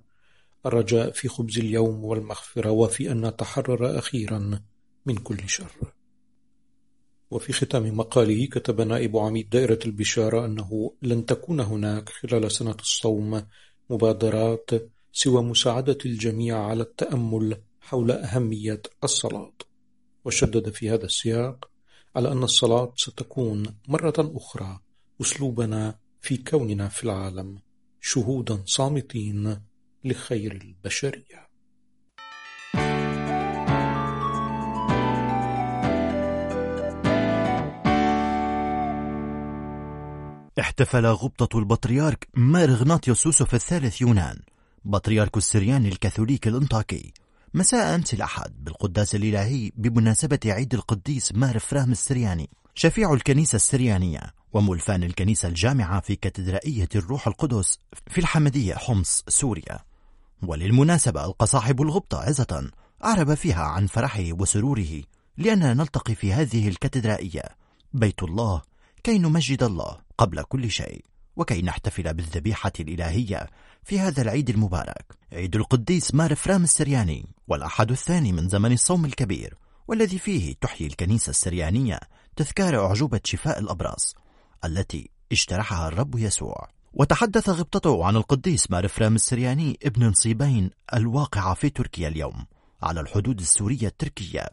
الرجاء 0.65 1.11
في 1.11 1.27
خبز 1.27 1.59
اليوم 1.59 2.05
والمغفرة 2.05 2.71
وفي 2.71 3.11
أن 3.11 3.25
نتحرر 3.25 3.99
أخيرا 3.99 4.61
من 5.05 5.15
كل 5.15 5.49
شر. 5.49 5.71
وفي 7.31 7.53
ختام 7.53 7.97
مقاله 7.97 8.45
كتب 8.45 8.81
نائب 8.81 9.17
عميد 9.17 9.49
دائرة 9.49 9.79
البشارة 9.85 10.45
أنه 10.45 10.93
لن 11.01 11.25
تكون 11.25 11.59
هناك 11.59 12.09
خلال 12.09 12.51
سنة 12.51 12.75
الصوم 12.79 13.43
مبادرات 13.89 14.69
سوى 15.13 15.43
مساعدة 15.43 15.97
الجميع 16.05 16.59
على 16.65 16.83
التأمل 16.83 17.57
حول 17.89 18.11
أهمية 18.11 18.81
الصلاة. 19.03 19.53
وشدد 20.25 20.69
في 20.69 20.89
هذا 20.89 21.05
السياق 21.05 21.69
على 22.15 22.31
أن 22.31 22.43
الصلاة 22.43 22.93
ستكون 22.95 23.75
مرة 23.87 24.13
أخرى 24.19 24.79
أسلوبنا 25.21 25.99
في 26.21 26.37
كوننا 26.37 26.87
في 26.87 27.03
العالم 27.03 27.59
شهودا 28.01 28.63
صامتين 28.65 29.61
لخير 30.03 30.51
البشرية. 30.51 31.49
احتفل 40.59 41.05
غبطة 41.05 41.59
البطريرك 41.59 42.27
مارغناطيوس 42.33 43.25
يوسف 43.25 43.55
الثالث 43.55 44.01
يونان 44.01 44.39
بطريرك 44.85 45.37
السرياني 45.37 45.89
الكاثوليكي 45.89 46.49
الأنطاكي 46.49 47.13
مساء 47.53 47.95
أمس 47.95 48.13
الأحد. 48.13 48.63
بالقداس 48.63 49.15
الإلهي 49.15 49.71
بمناسبة 49.75 50.39
عيد 50.45 50.73
القديس 50.73 51.35
مار 51.35 51.59
فرام 51.59 51.91
السرياني 51.91 52.49
شفيع 52.75 53.13
الكنيسة 53.13 53.55
السريانية 53.55 54.21
وملفان 54.53 55.03
الكنيسة 55.03 55.47
الجامعة 55.47 55.99
في 55.99 56.15
كاتدرائية 56.15 56.89
الروح 56.95 57.27
القدس 57.27 57.79
في 58.07 58.17
الحمدية 58.17 58.75
حمص 58.75 59.23
سوريا. 59.27 59.79
وللمناسبة 60.43 61.25
ألقى 61.25 61.47
صاحب 61.47 61.81
الغبطة 61.81 62.17
عزة 62.17 62.71
أعرب 63.03 63.33
فيها 63.33 63.63
عن 63.63 63.87
فرحه 63.87 64.25
وسروره 64.31 65.01
لأننا 65.37 65.73
نلتقي 65.73 66.15
في 66.15 66.33
هذه 66.33 66.67
الكاتدرائية. 66.67 67.43
بيت 67.93 68.23
الله 68.23 68.61
كي 69.03 69.17
نمجد 69.17 69.63
الله 69.63 69.97
قبل 70.17 70.43
كل 70.43 70.71
شيء 70.71 71.05
وكي 71.35 71.61
نحتفل 71.61 72.13
بالذبيحة 72.13 72.73
الإلهية 72.79 73.47
في 73.83 73.99
هذا 73.99 74.21
العيد 74.21 74.49
المبارك. 74.49 75.17
عيد 75.33 75.55
القديس 75.55 76.15
مار 76.15 76.35
فرام 76.35 76.63
السرياني 76.63 77.25
والأحد 77.47 77.91
الثاني 77.91 78.31
من 78.31 78.49
زمن 78.49 78.71
الصوم 78.71 79.05
الكبير 79.05 79.57
والذي 79.87 80.19
فيه 80.19 80.55
تحيي 80.61 80.87
الكنيسة 80.87 81.29
السريانية 81.29 81.99
تذكار 82.35 82.85
أعجوبة 82.85 83.19
شفاء 83.23 83.59
الأبراص 83.59 84.15
التي 84.65 85.09
اجترحها 85.31 85.87
الرب 85.87 86.17
يسوع. 86.17 86.67
وتحدث 86.93 87.49
غبطته 87.49 88.05
عن 88.05 88.15
القديس 88.15 88.71
مار 88.71 88.87
فرام 88.87 89.15
السرياني 89.15 89.79
ابن 89.83 90.05
نصيبين 90.05 90.69
الواقعة 90.93 91.53
في 91.53 91.69
تركيا 91.69 92.07
اليوم 92.07 92.45
على 92.83 92.99
الحدود 92.99 93.39
السورية 93.39 93.87
التركية 93.87 94.49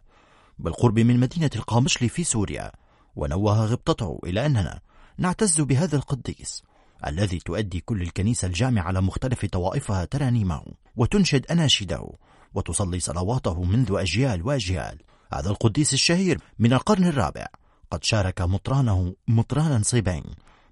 بالقرب 0.58 0.98
من 0.98 1.20
مدينة 1.20 1.50
القامشلي 1.56 2.08
في 2.08 2.24
سوريا 2.24 2.72
ونوه 3.16 3.64
غبطته 3.64 4.20
إلى 4.24 4.46
أننا 4.46 4.80
نعتز 5.18 5.60
بهذا 5.60 5.96
القديس. 5.96 6.62
الذي 7.06 7.38
تؤدي 7.38 7.80
كل 7.80 8.02
الكنيسة 8.02 8.48
الجامعة 8.48 8.82
على 8.82 9.00
مختلف 9.00 9.46
طوائفها 9.46 10.04
ترانيمه 10.04 10.62
وتنشد 10.96 11.46
أناشيده 11.46 12.08
وتصلي 12.54 13.00
صلواته 13.00 13.62
منذ 13.64 13.92
أجيال 13.92 14.46
وأجيال. 14.46 14.98
هذا 15.32 15.50
القديس 15.50 15.92
الشهير 15.92 16.40
من 16.58 16.72
القرن 16.72 17.04
الرابع. 17.04 17.46
قد 17.90 18.04
شارك 18.04 18.40
مطرانه 18.40 19.14
مطرانا 19.28 19.82
صيبين 19.82 20.24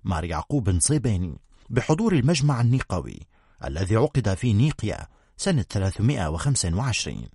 مار 0.04 0.24
يعقوب 0.24 0.78
صيبيني 0.78 1.38
بحضور 1.70 2.12
المجمع 2.12 2.60
النيقوي 2.60 3.20
الذي 3.64 3.96
عقد 3.96 4.34
في 4.34 4.52
نيقيا 4.52 5.06
سنة 5.36 5.62
325 5.62 7.28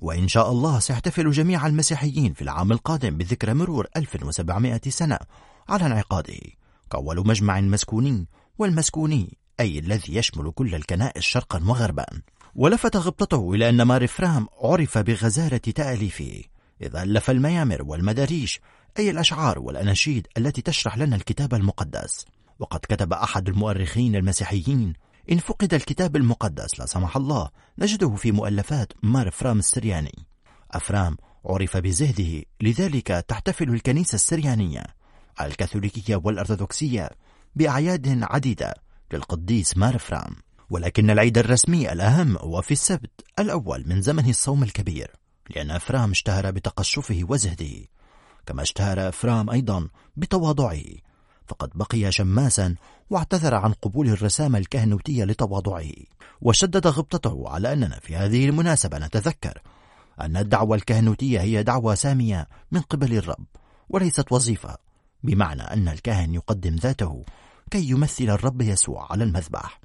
وإن 0.00 0.28
شاء 0.28 0.50
الله 0.50 0.78
سيحتفل 0.78 1.30
جميع 1.30 1.66
المسيحيين 1.66 2.32
في 2.32 2.42
العام 2.42 2.72
القادم 2.72 3.16
بذكرى 3.18 3.54
مرور 3.54 3.86
1700 3.96 4.80
سنة 4.88 5.18
على 5.68 5.86
انعقاده. 5.86 6.40
كأول 6.90 7.28
مجمع 7.28 7.60
مسكوني 7.60 8.26
والمسكوني 8.58 9.38
أي 9.60 9.78
الذي 9.78 10.16
يشمل 10.16 10.50
كل 10.50 10.74
الكنائس 10.74 11.22
شرقا 11.22 11.62
وغربا. 11.66 12.06
ولفت 12.54 12.96
غبطته 12.96 13.52
إلى 13.54 13.68
أن 13.68 13.82
مارفرام 13.82 14.46
عرف 14.62 14.98
بغزارة 14.98 15.56
تأليفه. 15.56 16.42
إذ 16.82 16.96
ألف 16.96 17.30
الميامر 17.30 17.82
والمداريش 17.82 18.60
أي 18.98 19.10
الأشعار 19.10 19.58
والأناشيد 19.58 20.26
التي 20.36 20.62
تشرح 20.62 20.98
لنا 20.98 21.16
الكتاب 21.16 21.54
المقدس. 21.54 22.24
وقد 22.58 22.80
كتب 22.80 23.12
أحد 23.12 23.48
المؤرخين 23.48 24.16
المسيحيين 24.16 24.92
إن 25.32 25.38
فقد 25.38 25.74
الكتاب 25.74 26.16
المقدس 26.16 26.80
لا 26.80 26.86
سمح 26.86 27.16
الله 27.16 27.48
نجده 27.78 28.10
في 28.10 28.32
مؤلفات 28.32 28.92
مار 29.02 29.30
فرام 29.30 29.58
السرياني. 29.58 30.26
أفرام 30.70 31.16
عرف 31.44 31.76
بزهده 31.76 32.42
لذلك 32.60 33.06
تحتفل 33.28 33.68
الكنيسة 33.68 34.14
السريانية. 34.14 34.99
الكاثوليكية 35.46 36.16
والأرثوذكسية 36.24 37.10
بأعياد 37.56 38.22
عديدة 38.22 38.74
للقديس 39.12 39.76
مار 39.76 39.98
فرام 39.98 40.36
ولكن 40.70 41.10
العيد 41.10 41.38
الرسمي 41.38 41.92
الأهم 41.92 42.36
هو 42.36 42.62
في 42.62 42.70
السبت 42.70 43.10
الأول 43.38 43.84
من 43.86 44.02
زمن 44.02 44.28
الصوم 44.28 44.62
الكبير 44.62 45.20
لأن 45.56 45.70
أفرام 45.70 46.10
اشتهر 46.10 46.50
بتقشفه 46.50 47.20
وزهده. 47.28 47.86
كما 48.46 48.62
اشتهر 48.62 49.08
أفرام 49.08 49.50
أيضا 49.50 49.88
بتواضعه. 50.16 50.82
فقد 51.46 51.70
بقي 51.74 52.12
شماسا 52.12 52.74
واعتذر 53.10 53.54
عن 53.54 53.72
قبول 53.72 54.08
الرسامة 54.08 54.58
الكهنوتية 54.58 55.24
لتواضعه. 55.24 55.92
وشدد 56.40 56.86
غبطته 56.86 57.48
على 57.48 57.72
أننا 57.72 57.98
في 58.00 58.16
هذه 58.16 58.48
المناسبة 58.48 58.98
نتذكر 58.98 59.62
أن 60.20 60.36
الدعوة 60.36 60.76
الكهنوتية 60.76 61.40
هي 61.40 61.62
دعوة 61.62 61.94
سامية 61.94 62.48
من 62.72 62.80
قبل 62.80 63.16
الرب 63.16 63.46
وليست 63.88 64.32
وظيفة. 64.32 64.76
بمعنى 65.22 65.62
أن 65.62 65.88
الكاهن 65.88 66.34
يقدم 66.34 66.74
ذاته 66.74 67.24
كي 67.70 67.88
يمثل 67.88 68.24
الرب 68.24 68.62
يسوع 68.62 69.12
على 69.12 69.24
المذبح 69.24 69.80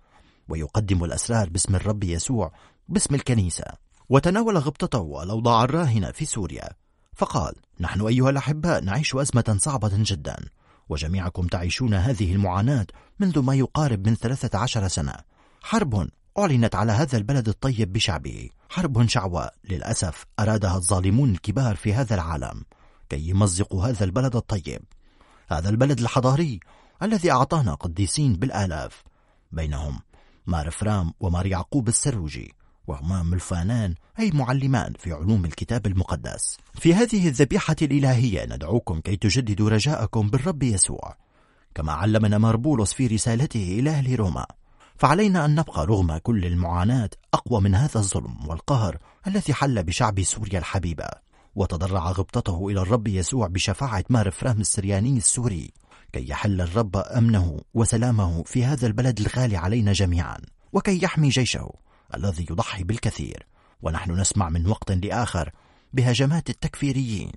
ويقدم 0.50 1.04
الأسرار 1.04 1.50
باسم 1.50 1.76
الرب 1.76 2.04
يسوع 2.04 2.52
باسم 2.90 3.16
الكنيسة. 3.16 3.66
وتناول 4.10 4.58
غبطته 4.58 5.24
الأوضاع 5.24 5.64
الراهنة 5.64 6.12
في 6.12 6.26
سوريا. 6.26 6.70
فقال 7.16 7.54
نحن 7.80 8.02
أيها 8.02 8.30
الأحباء 8.30 8.84
نعيش 8.84 9.16
أزمة 9.16 9.58
صعبة 9.60 9.92
جدا 9.94 10.36
وجميعكم 10.90 11.48
تعيشون 11.48 11.94
هذه 11.94 12.34
المعاناة 12.34 12.88
منذ 13.20 13.40
ما 13.40 13.56
يقارب 13.56 14.08
من 14.08 14.16
ثلاثة 14.16 14.60
عشر 14.60 14.88
سنة. 14.88 15.16
حرب 15.62 16.10
أعلنت 16.40 16.76
على 16.76 16.92
هذا 16.92 17.18
البلد 17.18 17.48
الطيب 17.48 17.94
بشعبه. 17.94 18.50
حرب 18.70 19.08
شعواء 19.08 19.54
للأسف 19.70 20.26
أرادها 20.40 20.76
الظالمون 20.76 21.32
الكبار 21.32 21.76
في 21.76 21.94
هذا 21.94 22.16
العالم 22.16 22.64
كي 23.10 23.30
يمزقوا 23.30 23.86
هذا 23.86 24.04
البلد 24.04 24.36
الطيب. 24.36 24.82
هذا 25.48 25.70
البلد 25.70 26.00
الحضاري 26.00 26.60
الذي 27.04 27.32
أعطانا 27.32 27.74
قديسين 27.74 28.36
بالآلاف. 28.36 29.04
بينهم 29.52 30.00
مار 30.48 30.72
فرام 30.72 31.14
ومار 31.20 31.46
يعقوب 31.46 31.88
السروجي 31.88 32.54
وهما 32.88 33.24
ملفانان 33.24 33.96
أي 34.20 34.32
معلمان 34.32 34.94
في 35.00 35.12
علوم 35.12 35.46
الكتاب 35.46 35.88
المقدس. 35.88 36.58
في 36.74 36.94
هذه 36.94 37.28
الذبيحة 37.28 37.76
الإلهية 37.82 38.46
ندعوكم 38.46 39.00
كي 39.00 39.16
تجددوا 39.16 39.70
رجاءكم 39.70 40.30
بالرب 40.30 40.64
يسوع. 40.64 41.16
كما 41.76 41.92
علمنا 41.92 42.38
ماربولوس 42.38 42.94
في 42.94 43.08
رسالته 43.08 43.80
إلى 43.80 43.90
أهل 43.90 44.20
روما. 44.20 44.46
فعلينا 44.98 45.46
أن 45.46 45.56
نبقى 45.56 45.86
رغم 45.86 46.18
كل 46.18 46.46
المعاناة 46.46 47.10
أقوى 47.34 47.62
من 47.62 47.76
هذا 47.76 48.00
الظلم 48.00 48.48
والقهر 48.48 48.98
الذي 49.28 49.54
حل 49.54 49.84
بشعب 49.84 50.24
سوريا 50.24 50.60
الحبيبة. 50.60 51.25
وتضرع 51.56 52.12
غبطته 52.12 52.68
إلى 52.70 52.82
الرب 52.82 53.08
يسوع 53.08 53.48
بشفاعة 53.48 54.04
مار 54.10 54.32
فرام 54.32 54.62
السرياني 54.62 55.18
السوري. 55.18 55.72
كي 56.14 56.30
يحل 56.30 56.62
الرب 56.62 56.98
أمنه 56.98 57.62
وسلامه 57.74 58.44
في 58.44 58.66
هذا 58.66 58.88
البلد 58.88 59.20
الغالي 59.20 59.58
علينا 59.58 59.94
جميعا 59.94 60.38
وكي 60.74 61.04
يحمي 61.04 61.30
جيشه 61.30 61.70
الذي 62.16 62.46
يضحي 62.50 62.84
بالكثير. 62.84 63.48
ونحن 63.82 64.12
نسمع 64.12 64.50
من 64.50 64.68
وقت 64.68 64.92
لآخر 64.92 65.52
بهجمات 65.94 66.50
التكفيريين 66.50 67.32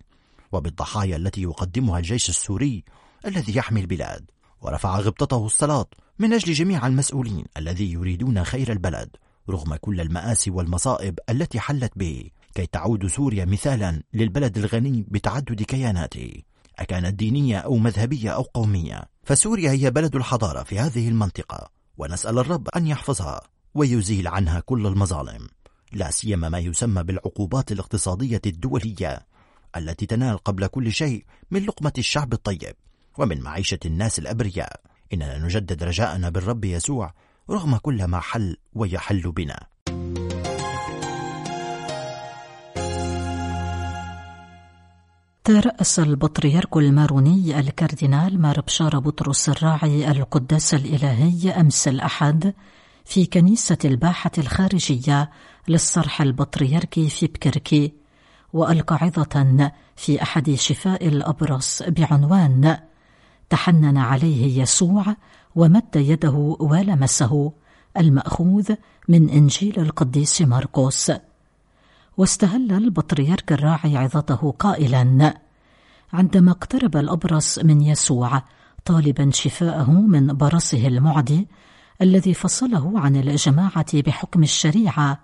وبالضحايا 0.52 1.16
التي 1.16 1.42
يقدمها 1.42 1.98
الجيش 1.98 2.28
السوري 2.28 2.84
الذي 3.26 3.56
يحمي 3.56 3.80
البلاد. 3.80 4.30
ورفع 4.60 4.98
غبطته 4.98 5.46
الصلاة 5.46 5.86
من 6.18 6.32
أجل 6.32 6.52
جميع 6.52 6.86
المسؤولين 6.86 7.44
الذي 7.56 7.92
يريدون 7.92 8.44
خير 8.44 8.72
البلد 8.72 9.16
رغم 9.50 9.74
كل 9.74 10.00
المآسي 10.00 10.50
والمصائب 10.50 11.18
التي 11.30 11.60
حلت 11.60 11.92
به. 11.96 12.30
كي 12.54 12.66
تعود 12.66 13.06
سوريا 13.06 13.44
مثالا 13.44 14.02
للبلد 14.14 14.58
الغني 14.58 15.06
بتعدد 15.08 15.62
كياناته 15.62 16.42
أكانت 16.78 17.14
دينية 17.14 17.58
أو 17.58 17.76
مذهبية 17.76 18.30
أو 18.30 18.42
قومية. 18.42 19.04
فسوريا 19.24 19.70
هي 19.70 19.90
بلد 19.90 20.16
الحضارة 20.16 20.62
في 20.62 20.78
هذه 20.78 21.08
المنطقة 21.08 21.70
ونسأل 21.98 22.38
الرب 22.38 22.68
أن 22.76 22.86
يحفظها 22.86 23.40
ويزيل 23.74 24.28
عنها 24.28 24.60
كل 24.60 24.86
المظالم 24.86 25.48
لا 25.92 26.10
سيما 26.10 26.48
ما 26.48 26.58
يسمى 26.58 27.02
بالعقوبات 27.02 27.72
الاقتصادية 27.72 28.40
الدولية 28.46 29.26
التي 29.76 30.06
تنال 30.06 30.38
قبل 30.38 30.66
كل 30.66 30.92
شيء 30.92 31.24
من 31.50 31.64
لقمة 31.64 31.92
الشعب 31.98 32.32
الطيب 32.32 32.74
ومن 33.18 33.40
معيشة 33.40 33.78
الناس 33.86 34.18
الأبرياء. 34.18 34.80
إننا 35.12 35.38
نجدد 35.38 35.82
رجاءنا 35.82 36.28
بالرب 36.28 36.64
يسوع 36.64 37.14
رغم 37.50 37.76
كل 37.76 38.04
ما 38.04 38.20
حل 38.20 38.56
ويحل 38.72 39.32
بنا. 39.32 39.66
ترأس 45.48 45.98
البطريرك 45.98 46.76
الماروني 46.76 47.58
الكاردينال 47.60 48.40
مار 48.40 48.60
بشار 48.60 48.98
بطرس 48.98 49.48
الراعي 49.48 50.10
القداس 50.10 50.74
الإلهي 50.74 51.50
أمس 51.50 51.88
الأحد 51.88 52.54
في 53.04 53.26
كنيسة 53.26 53.78
الباحة 53.84 54.30
الخارجية 54.38 55.30
للصرح 55.68 56.22
البطريركي 56.22 57.08
في 57.08 57.26
بكركي 57.26 57.92
وألقى 58.52 58.96
عظة 58.96 59.72
في 59.96 60.22
أحد 60.22 60.50
شفاء 60.50 61.08
الأبرص 61.08 61.82
بعنوان 61.82 62.76
تحنن 63.50 63.96
عليه 63.98 64.62
يسوع 64.62 65.16
ومد 65.54 65.96
يده 65.96 66.56
ولمسه 66.60 67.52
المأخوذ 67.96 68.74
من 69.08 69.30
إنجيل 69.30 69.80
القديس 69.80 70.42
مرقس 70.42 71.12
واستهل 72.18 72.72
البطريرك 72.72 73.52
الراعي 73.52 73.96
عظته 73.96 74.54
قائلا 74.58 75.34
عندما 76.12 76.50
اقترب 76.50 76.96
الأبرص 76.96 77.58
من 77.58 77.80
يسوع 77.80 78.42
طالبا 78.84 79.30
شفاءه 79.30 79.90
من 79.90 80.26
برصه 80.26 80.86
المعدي 80.86 81.48
الذي 82.02 82.34
فصله 82.34 83.00
عن 83.00 83.16
الجماعة 83.16 84.00
بحكم 84.00 84.42
الشريعة 84.42 85.20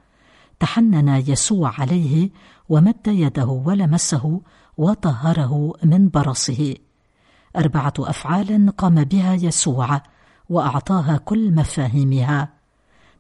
تحنن 0.60 1.08
يسوع 1.26 1.80
عليه 1.80 2.30
ومد 2.68 3.06
يده 3.06 3.46
ولمسه 3.46 4.40
وطهره 4.76 5.72
من 5.84 6.08
برصه. 6.08 6.74
أربعة 7.56 7.94
أفعال 7.98 8.76
قام 8.76 9.04
بها 9.04 9.34
يسوع 9.34 10.02
وأعطاها 10.48 11.16
كل 11.16 11.54
مفاهيمها. 11.54 12.53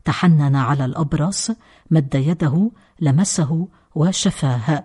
تحنن 0.04 0.56
على 0.56 0.84
الأبرص 0.84 1.50
مد 1.90 2.14
يده 2.14 2.70
لمسه 3.00 3.68
وشفاه. 3.94 4.84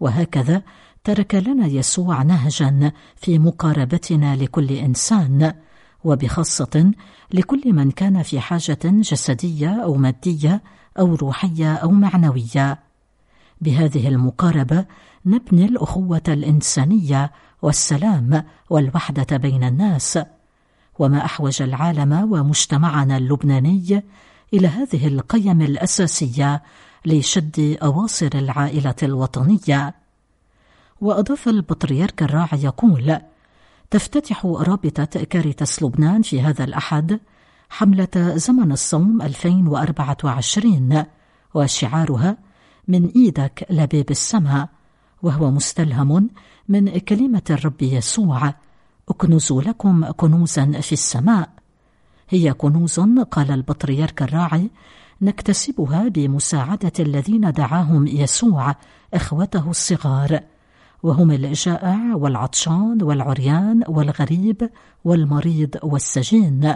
وهكذا 0.00 0.62
ترك 1.04 1.34
لنا 1.34 1.66
يسوع 1.66 2.22
نهجا 2.22 2.92
في 3.16 3.38
مقاربتنا 3.38 4.36
لكل 4.36 4.72
إنسان 4.72 5.54
وبخاصة 6.04 6.92
لكل 7.32 7.72
من 7.72 7.90
كان 7.90 8.22
في 8.22 8.40
حاجة 8.40 8.78
جسدية 8.84 9.82
أو 9.84 9.94
مادية 9.94 10.62
أو 10.98 11.14
روحية 11.14 11.74
أو 11.74 11.90
معنوية. 11.90 12.78
بهذه 13.60 14.08
المقاربة 14.08 14.84
نبني 15.26 15.64
الأخوة 15.64 16.22
الإنسانية 16.28 17.32
والسلام 17.62 18.44
والوحدة 18.70 19.36
بين 19.36 19.64
الناس. 19.64 20.18
وما 20.98 21.24
أحوج 21.24 21.62
العالم 21.62 22.32
ومجتمعنا 22.32 23.16
اللبناني 23.16 24.02
إلى 24.54 24.68
هذه 24.68 25.08
القيم 25.08 25.62
الأساسية 25.62 26.62
لشد 27.06 27.78
أواصر 27.82 28.30
العائلة 28.34 28.94
الوطنية. 29.02 29.94
وأضاف 31.00 31.48
البطريرك 31.48 32.22
الراعي 32.22 32.62
يقول 32.62 33.18
تفتتح 33.90 34.46
رابطة 34.46 35.04
كاريتاس 35.04 35.82
لبنان 35.82 36.22
في 36.22 36.40
هذا 36.40 36.64
الأحد 36.64 37.20
حملة 37.70 38.08
زمن 38.34 38.72
الصوم 38.72 39.22
2024 39.22 41.04
وشعارها 41.54 42.36
من 42.88 43.06
إيدك 43.06 43.66
لباب 43.70 44.10
السماء 44.10 44.68
وهو 45.22 45.50
مستلهم 45.50 46.30
من 46.68 46.98
كلمة 46.98 47.42
الرب 47.50 47.82
يسوع 47.82 48.54
اكنزوا 49.08 49.62
لكم 49.62 50.10
كنوزا 50.10 50.80
في 50.80 50.92
السماء 50.92 51.53
هي 52.34 52.52
كنوز 52.52 53.00
قال 53.30 53.50
البطريرك 53.50 54.22
الراعي 54.22 54.70
نكتسبها 55.22 56.08
بمساعدة 56.08 56.92
الذين 57.00 57.52
دعاهم 57.52 58.06
يسوع 58.06 58.76
إخوته 59.14 59.70
الصغار. 59.70 60.40
وهم 61.02 61.30
الجائع 61.30 62.14
والعطشان 62.14 63.02
والعريان 63.02 63.82
والغريب 63.88 64.70
والمريض 65.04 65.76
والسجين. 65.82 66.74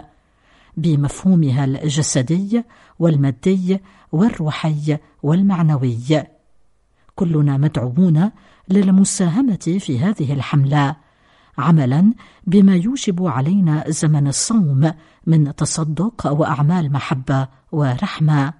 بمفهومها 0.77 1.65
الجسدي 1.65 2.63
والمادي 2.99 3.79
والروحي 4.11 4.97
والمعنوي. 5.23 6.23
كلنا 7.15 7.57
مدعوون 7.57 8.31
للمساهمة 8.69 9.77
في 9.79 9.99
هذه 9.99 10.33
الحملة. 10.33 11.08
عملا 11.59 12.13
بما 12.47 12.75
يوجب 12.75 13.25
علينا 13.27 13.83
زمن 13.87 14.27
الصوم 14.27 14.91
من 15.27 15.55
تصدق 15.55 16.27
وأعمال 16.27 16.91
محبة 16.91 17.47
ورحمة. 17.71 18.53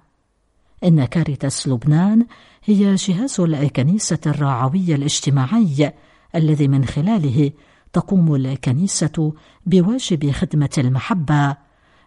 إن 0.84 1.04
كاريتاس 1.04 1.68
لبنان 1.68 2.26
هي 2.64 2.94
جهاز 2.94 3.40
الكنيسة 3.40 4.18
الرعوي 4.26 4.94
الاجتماعي 4.94 5.92
الذي 6.34 6.68
من 6.68 6.84
خلاله 6.84 7.52
تقوم 7.92 8.34
الكنيسة 8.34 9.32
بواجب 9.66 10.30
خدمة 10.30 10.70
المحبة 10.78 11.56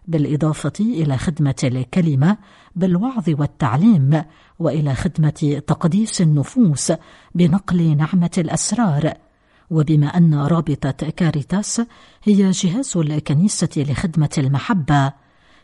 بالإضافة 0.08 0.72
إلى 0.80 1.18
خدمة 1.18 1.54
الكلمة 1.64 2.38
بالوعظ 2.76 3.28
والتعليم 3.28 4.22
وإلى 4.58 4.94
خدمة 4.94 5.62
تقديس 5.66 6.20
النفوس 6.20 6.92
بنقل 7.34 7.96
نعمة 7.96 8.30
الأسرار 8.38 9.12
وبما 9.70 10.06
أن 10.06 10.34
رابطة 10.34 11.10
كاريتاس 11.10 11.82
هي 12.24 12.50
جهاز 12.50 12.96
الكنيسة 12.96 13.68
لخدمة 13.76 14.30
المحبة 14.38 15.12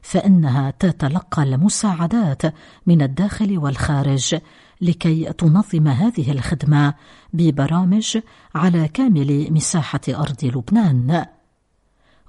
فإنها 0.02 0.70
تتلقى 0.70 1.42
المساعدات 1.42 2.42
من 2.86 3.02
الداخل 3.02 3.58
والخارج 3.58 4.38
لكي 4.80 5.32
تنظم 5.32 5.88
هذه 5.88 6.30
الخدمة 6.32 6.94
ببرامج 7.32 8.18
على 8.54 8.88
كامل 8.88 9.52
مساحة 9.52 10.00
أرض 10.08 10.44
لبنان. 10.44 11.26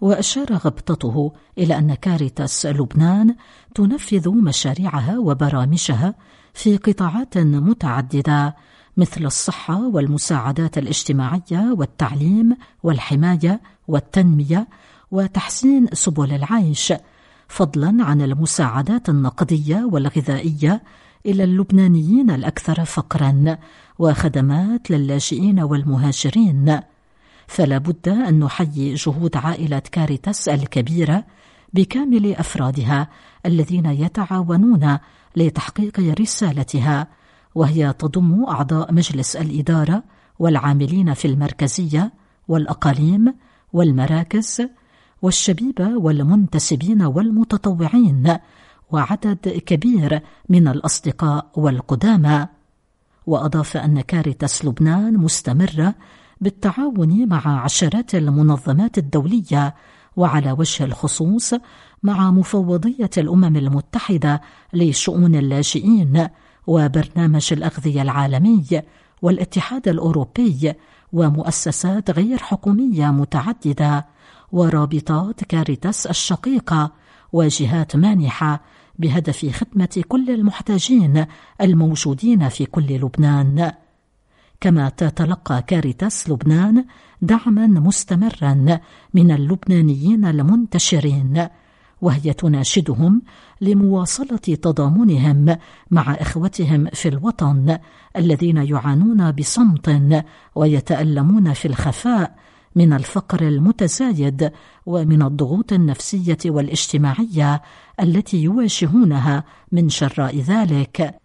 وأشار 0.02 0.54
غبطته 0.54 1.34
إلى 1.58 1.78
أن 1.78 1.94
كاريتاس 1.94 2.66
لبنان 2.66 3.36
تنفذ 3.76 4.30
مشاريعها 4.30 5.20
وبرامجها 5.20 6.16
في 6.54 6.78
قطاعات 6.78 7.38
متعددة 7.38 8.56
مثل 8.98 9.26
الصحة 9.26 9.88
والمساعدات 9.88 10.78
الاجتماعية 10.78 11.76
والتعليم 11.78 12.58
والحماية 12.84 13.62
والتنمية 13.88 14.68
وتحسين 15.12 15.88
سبل 15.94 16.34
العيش 16.34 16.94
فضلا 17.48 18.04
عن 18.06 18.22
المساعدات 18.22 19.10
النقدية 19.10 19.90
والغذائية 19.92 20.84
إلى 21.26 21.44
اللبنانيين 21.44 22.32
الأكثر 22.32 22.86
فقرا 22.86 23.58
وخدمات 24.00 24.92
للاجئين 24.92 25.60
والمهاجرين. 25.60 26.80
فلا 27.48 27.78
بد 27.78 28.10
أن 28.10 28.40
نحيي 28.40 28.94
جهود 28.94 29.38
عائلة 29.38 29.80
كاريتاس 29.80 30.50
الكبيرة 30.50 31.24
بكامل 31.74 32.36
أفرادها 32.36 33.08
الذين 33.46 33.86
يتعاونون 33.86 34.98
لتحقيق 35.36 36.00
رسالتها. 36.20 37.08
وهي 37.56 37.94
تضم 37.94 38.44
أعضاء 38.44 38.94
مجلس 38.94 39.36
الإدارة 39.36 40.04
والعاملين 40.40 41.14
في 41.14 41.28
المركزية 41.28 42.12
والأقاليم 42.48 43.34
والمراكز 43.74 44.68
والشبيبة 45.22 45.98
والمنتسبين 45.98 47.02
والمتطوعين 47.02 48.38
وعدد 48.92 49.62
كبير 49.66 50.22
من 50.50 50.68
الأصدقاء 50.68 51.52
والقدامى. 51.56 52.48
وأضاف 53.28 53.78
أن 53.78 54.02
كاريتاس 54.02 54.66
لبنان 54.66 55.18
مستمرة 55.18 55.96
بالتعاون 56.42 57.28
مع 57.30 57.64
عشرات 57.64 58.16
المنظمات 58.16 58.98
الدولية 58.98 59.76
وعلى 60.16 60.52
وجه 60.52 60.84
الخصوص 60.84 61.54
مع 62.04 62.32
مفوضية 62.32 63.10
الأمم 63.18 63.58
المتحدة 63.58 64.42
لشؤون 64.74 65.36
اللاجئين 65.36 66.28
وبرنامج 66.68 67.54
الأغذية 67.54 68.02
العالمي 68.02 68.82
والاتحاد 69.22 69.88
الأوروبي 69.88 70.74
ومؤسسات 71.14 72.12
غير 72.12 72.38
حكومية 72.38 73.12
متعددة 73.12 74.06
ورابطات 74.52 75.44
كاريتاس 75.44 76.08
الشقيقة 76.08 76.92
وجهات 77.34 77.96
مانحة 77.96 78.62
بهدف 79.00 79.46
خدمة 79.56 80.04
كل 80.08 80.30
المحتاجين 80.30 81.26
الموجودين 81.62 82.50
في 82.50 82.66
كل 82.66 82.96
لبنان. 82.96 83.72
كما 84.62 84.90
تتلقى 84.90 85.64
كاريتاس 85.68 86.30
لبنان 86.30 86.86
دعما 87.22 87.68
مستمرا 87.68 88.80
من 89.14 89.32
اللبنانيين 89.32 90.26
المنتشرين. 90.26 91.48
وهي 92.02 92.34
تناشدهم 92.34 93.22
لمواصلة 93.62 94.38
تضامنهم 94.38 95.58
مع 95.92 96.14
إخوتهم 96.14 96.88
في 96.94 97.10
الوطن 97.10 97.78
الذين 98.18 98.58
يعانون 98.58 99.32
بصمت 99.32 100.24
ويتألمون 100.56 101.54
في 101.54 101.68
الخفاء 101.68 102.36
من 102.76 102.94
الفقر 102.94 103.42
المتزايد 103.42 104.52
ومن 104.86 105.22
الضغوط 105.22 105.74
النفسية 105.74 106.38
والاجتماعية 106.46 107.62
التي 108.00 108.44
يواجهونها 108.44 109.44
من 109.72 109.90
شراء 109.90 110.40
ذلك. 110.40 111.16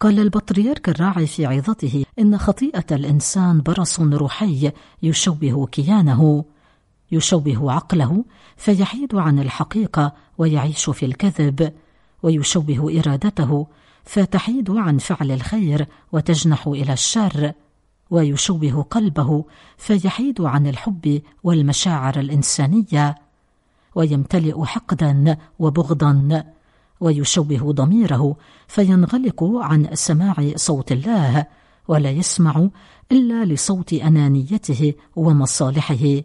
قال 0.00 0.20
البطريرك 0.20 0.88
الراعي 0.88 1.26
في 1.26 1.46
عظته 1.46 2.04
إن 2.18 2.38
خطيئة 2.38 2.84
الإنسان 2.92 3.60
برص 3.60 4.00
روحي 4.00 4.72
يشوه 5.02 5.66
كيانه. 5.66 6.44
يشوه 7.12 7.72
عقله 7.72 8.24
فيحيد 8.56 9.14
عن 9.14 9.38
الحقيقة 9.38 10.12
ويعيش 10.38 10.90
في 10.90 11.06
الكذب 11.06 11.72
ويشوه 12.22 12.94
إرادته 12.98 13.66
فتحيد 14.04 14.70
عن 14.70 14.98
فعل 14.98 15.30
الخير 15.30 15.86
وتجنح 16.12 16.66
إلى 16.66 16.92
الشر 16.92 17.52
ويشوه 18.10 18.86
قلبه 18.90 19.44
فيحيد 19.76 20.40
عن 20.40 20.66
الحب 20.66 21.22
والمشاعر 21.44 22.20
الإنسانية 22.20 23.14
ويمتلئ 23.94 24.64
حقدا 24.64 25.36
وبغضا 25.58 26.44
ويشوه 27.00 27.72
ضميره 27.72 28.36
فينغلق 28.68 29.44
عن 29.44 29.88
سماع 29.94 30.52
صوت 30.56 30.92
الله 30.92 31.46
ولا 31.88 32.10
يسمع 32.10 32.68
إلا 33.12 33.44
لصوت 33.44 33.92
أنانيته 33.92 34.94
ومصالحه. 35.16 36.22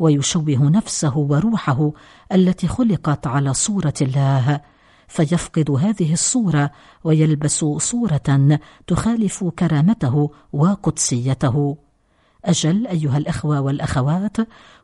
ويشوه 0.00 0.70
نفسه 0.70 1.16
وروحه 1.16 1.90
التي 2.32 2.68
خلقت 2.68 3.26
على 3.26 3.54
صورة 3.54 3.94
الله 4.02 4.60
فيفقد 5.08 5.70
هذه 5.70 6.12
الصورة 6.12 6.70
ويلبس 7.04 7.64
صورة 7.78 8.58
تخالف 8.86 9.44
كرامته 9.44 10.30
وقدسيته. 10.52 11.76
أجل 12.44 12.86
أيها 12.86 13.18
الأخوة 13.18 13.60
والأخوات 13.60 14.36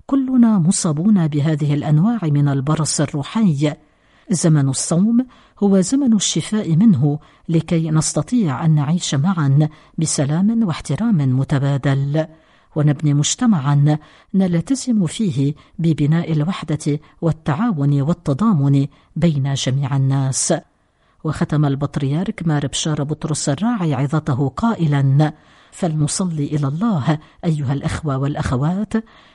كلنا 0.07 0.59
مصابون 0.59 1.29
بهذه 1.29 1.75
الأنواع 1.75 2.19
من 2.23 2.49
البرص 2.49 3.01
الروحي. 3.01 3.73
زمن 4.31 4.69
الصوم 4.69 5.27
هو 5.59 5.81
زمن 5.81 6.13
الشفاء 6.13 6.77
منه 6.77 7.19
لكي 7.49 7.91
نستطيع 7.91 8.65
أن 8.65 8.71
نعيش 8.75 9.15
معا 9.15 9.69
بسلام 9.99 10.67
واحترام 10.67 11.17
متبادل. 11.17 12.27
ونبني 12.77 13.15
مجتمعا 13.15 13.99
نلتزم 14.35 15.07
فيه 15.07 15.55
ببناء 15.79 16.33
الوحدة 16.33 17.01
والتعاون 17.21 18.01
والتضامن 18.01 18.87
بين 19.17 19.55
جميع 19.55 19.97
الناس. 19.97 20.55
وختم 21.25 21.65
البطريرك 21.65 22.43
مار 22.47 22.67
بشار 22.67 23.03
بطرس 23.03 23.49
الراعي 23.49 23.95
عظته 23.95 24.49
قائلا 24.49 25.33
فلنصلي 25.73 26.47
إلى 26.47 26.69
الله 26.69 27.19
أيها 27.45 27.73
الأخوة 27.73 28.17
والأخوات 28.17 28.93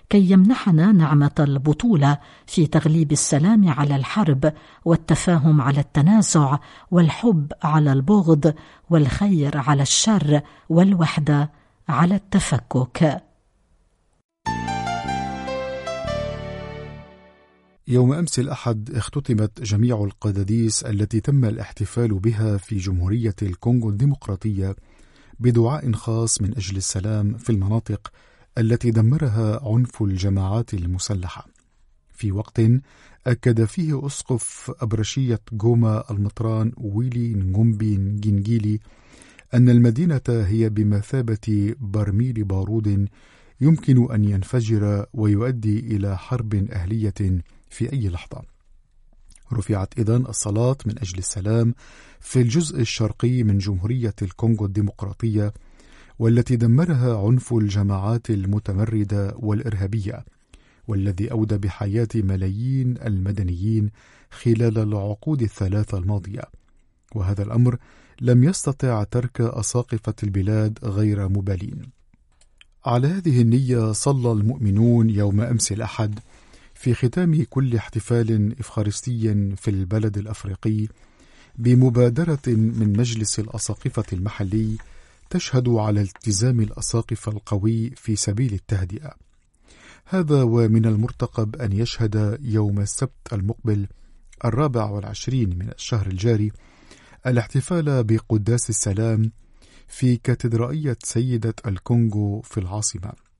كي 0.09 0.31
يمنحنا 0.31 0.91
نعمة 0.91 1.31
البطولة 1.39 2.17
في 2.45 2.67
تغليب 2.67 3.11
السلام 3.11 3.69
على 3.69 3.95
الحرب 3.95 4.53
والتفاهم 4.85 5.61
على 5.61 5.79
التنازع 5.79 6.57
والحب 6.91 7.51
على 7.63 7.93
البغض 7.93 8.53
والخير 8.89 9.57
على 9.57 9.81
الشر 9.81 10.41
والوحدة 10.69 11.49
على 11.89 12.15
التفكك. 12.15 13.30
يوم 17.91 18.13
أمس 18.13 18.39
الأحد 18.39 18.89
اختتمت 18.95 19.61
جميع 19.61 20.03
القداديس 20.03 20.83
التي 20.83 21.19
تم 21.19 21.45
الاحتفال 21.45 22.19
بها 22.19 22.57
في 22.57 22.77
جمهورية 22.77 23.35
الكونغو 23.41 23.89
الديمقراطية 23.89 24.75
بدعاء 25.39 25.91
خاص 25.91 26.41
من 26.41 26.57
أجل 26.57 26.77
السلام 26.77 27.37
في 27.37 27.49
المناطق 27.49 28.11
التي 28.57 28.91
دمرها 28.91 29.59
عنف 29.63 30.01
الجماعات 30.01 30.73
المسلحة. 30.73 31.47
في 32.13 32.31
وقت 32.31 32.61
أكد 33.27 33.65
فيه 33.65 34.05
أسقف 34.05 34.71
أبرشية 34.81 35.39
جوما 35.53 36.03
المطران 36.11 36.71
ويلي 36.77 37.33
نغومبي 37.33 37.97
نجينجيلي 37.97 38.79
أن 39.53 39.69
المدينة 39.69 40.21
هي 40.29 40.69
بمثابة 40.69 41.75
برميل 41.79 42.43
بارود 42.43 43.07
يمكن 43.61 44.11
أن 44.11 44.25
ينفجر 44.25 45.05
ويؤدي 45.13 45.79
إلى 45.79 46.17
حرب 46.17 46.55
أهلية 46.55 47.41
في 47.71 47.93
أي 47.93 48.09
لحظة. 48.09 48.41
رفعت 49.53 49.99
إذن 49.99 50.25
الصلاة 50.25 50.77
من 50.85 50.99
أجل 50.99 51.17
السلام 51.17 51.75
في 52.19 52.41
الجزء 52.41 52.81
الشرقي 52.81 53.43
من 53.43 53.57
جمهورية 53.57 54.15
الكونغو 54.21 54.65
الديمقراطية 54.65 55.53
والتي 56.19 56.55
دمرها 56.55 57.27
عنف 57.27 57.53
الجماعات 57.53 58.29
المتمردة 58.29 59.33
والإرهابية 59.37 60.25
والذي 60.87 61.31
أودى 61.31 61.57
بحياة 61.57 62.07
ملايين 62.15 62.97
المدنيين 62.97 63.89
خلال 64.31 64.77
العقود 64.77 65.41
الثلاثة 65.41 65.97
الماضية 65.97 66.41
وهذا 67.15 67.43
الأمر 67.43 67.77
لم 68.21 68.43
يستطع 68.43 69.03
ترك 69.03 69.41
أساقفة 69.41 70.13
البلاد 70.23 70.79
غير 70.83 71.29
مبالين 71.29 71.81
على 72.85 73.07
هذه 73.07 73.41
النية 73.41 73.91
صلى 73.91 74.31
المؤمنون 74.31 75.09
يوم 75.09 75.41
أمس 75.41 75.71
الأحد 75.71 76.19
في 76.81 76.93
ختام 76.93 77.45
كل 77.49 77.75
احتفال 77.75 78.59
إفخارستي 78.59 79.55
في 79.55 79.67
البلد 79.67 80.17
الأفريقي 80.17 80.87
بمبادرة 81.55 82.41
من 82.47 82.97
مجلس 82.97 83.39
الأساقفة 83.39 84.03
المحلي 84.13 84.77
تشهد 85.29 85.69
على 85.69 86.01
التزام 86.01 86.59
الأساقفة 86.59 87.31
القوي 87.31 87.89
في 87.89 88.15
سبيل 88.15 88.53
التهدئة. 88.53 89.13
هذا 90.05 90.43
ومن 90.43 90.85
المرتقب 90.85 91.55
أن 91.55 91.71
يشهد 91.71 92.37
يوم 92.41 92.79
السبت 92.79 93.33
المقبل 93.33 93.87
الرابع 94.45 94.89
والعشرين 94.89 95.49
من 95.59 95.69
الشهر 95.69 96.07
الجاري 96.07 96.51
الاحتفال 97.27 98.03
بقداس 98.03 98.69
السلام 98.69 99.31
في 99.87 100.17
كاتدرائية 100.17 100.97
سيدة 101.03 101.55
الكونغو 101.65 102.41
في 102.41 102.59
العاصمة. 102.59 103.30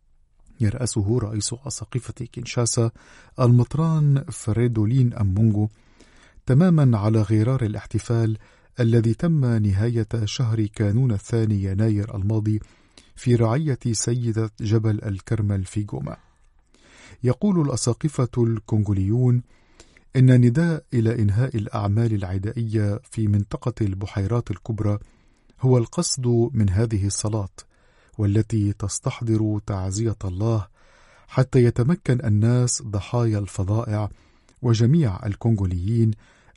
يرأسه 0.62 1.19
رئيس 1.19 1.56
أساقفة 1.67 2.26
كينشاسا 2.26 2.91
المطران 3.39 4.24
فريدولين 4.30 5.13
أمونغو 5.13 5.69
تماما 6.45 6.97
على 6.97 7.21
غرار 7.21 7.65
الاحتفال 7.65 8.38
الذي 8.80 9.13
تم 9.13 9.45
نهاية 9.45 10.08
شهر 10.26 10.65
كانون 10.65 11.12
الثاني 11.12 11.63
يناير 11.63 12.15
الماضي 12.15 12.60
في 13.15 13.36
رعية 13.36 13.80
سيدة 13.91 14.52
جبل 14.62 15.04
الكرمل 15.04 15.65
في 15.65 15.84
جوما. 15.84 16.17
يقول 17.24 17.62
الأساقفة 17.62 18.30
الكونغوليون 18.38 19.43
إن 20.15 20.41
نداء 20.41 20.84
إلى 20.93 21.21
إنهاء 21.21 21.58
الأعمال 21.58 22.13
العدائية 22.13 23.00
في 23.12 23.28
منطقة 23.28 23.74
البحيرات 23.82 24.52
الكبرى 24.52 25.00
هو 25.62 25.78
القصد 25.78 26.28
من 26.54 26.69
هذه 26.69 27.08
الصلاة 27.08 27.50
والتي 28.21 28.73
تستحضر 28.73 29.60
تعزية 29.65 30.15
الله 30.25 30.67
حتى 31.27 31.63
يتمكن 31.63 32.25
الناس 32.25 32.81
ضحايا 32.81 33.39
الفظائع 33.39 34.10
وجميع 34.62 35.25
الكونغوليين 35.25 36.12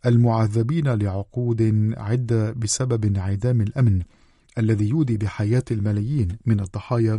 المعذبين 0.06 0.88
لعقود 0.88 1.92
عدة 1.96 2.52
بسبب 2.52 3.04
انعدام 3.04 3.60
الأمن 3.60 4.02
الذي 4.58 4.88
يودي 4.88 5.16
بحياة 5.16 5.64
الملايين 5.70 6.28
من 6.46 6.60
الضحايا 6.60 7.18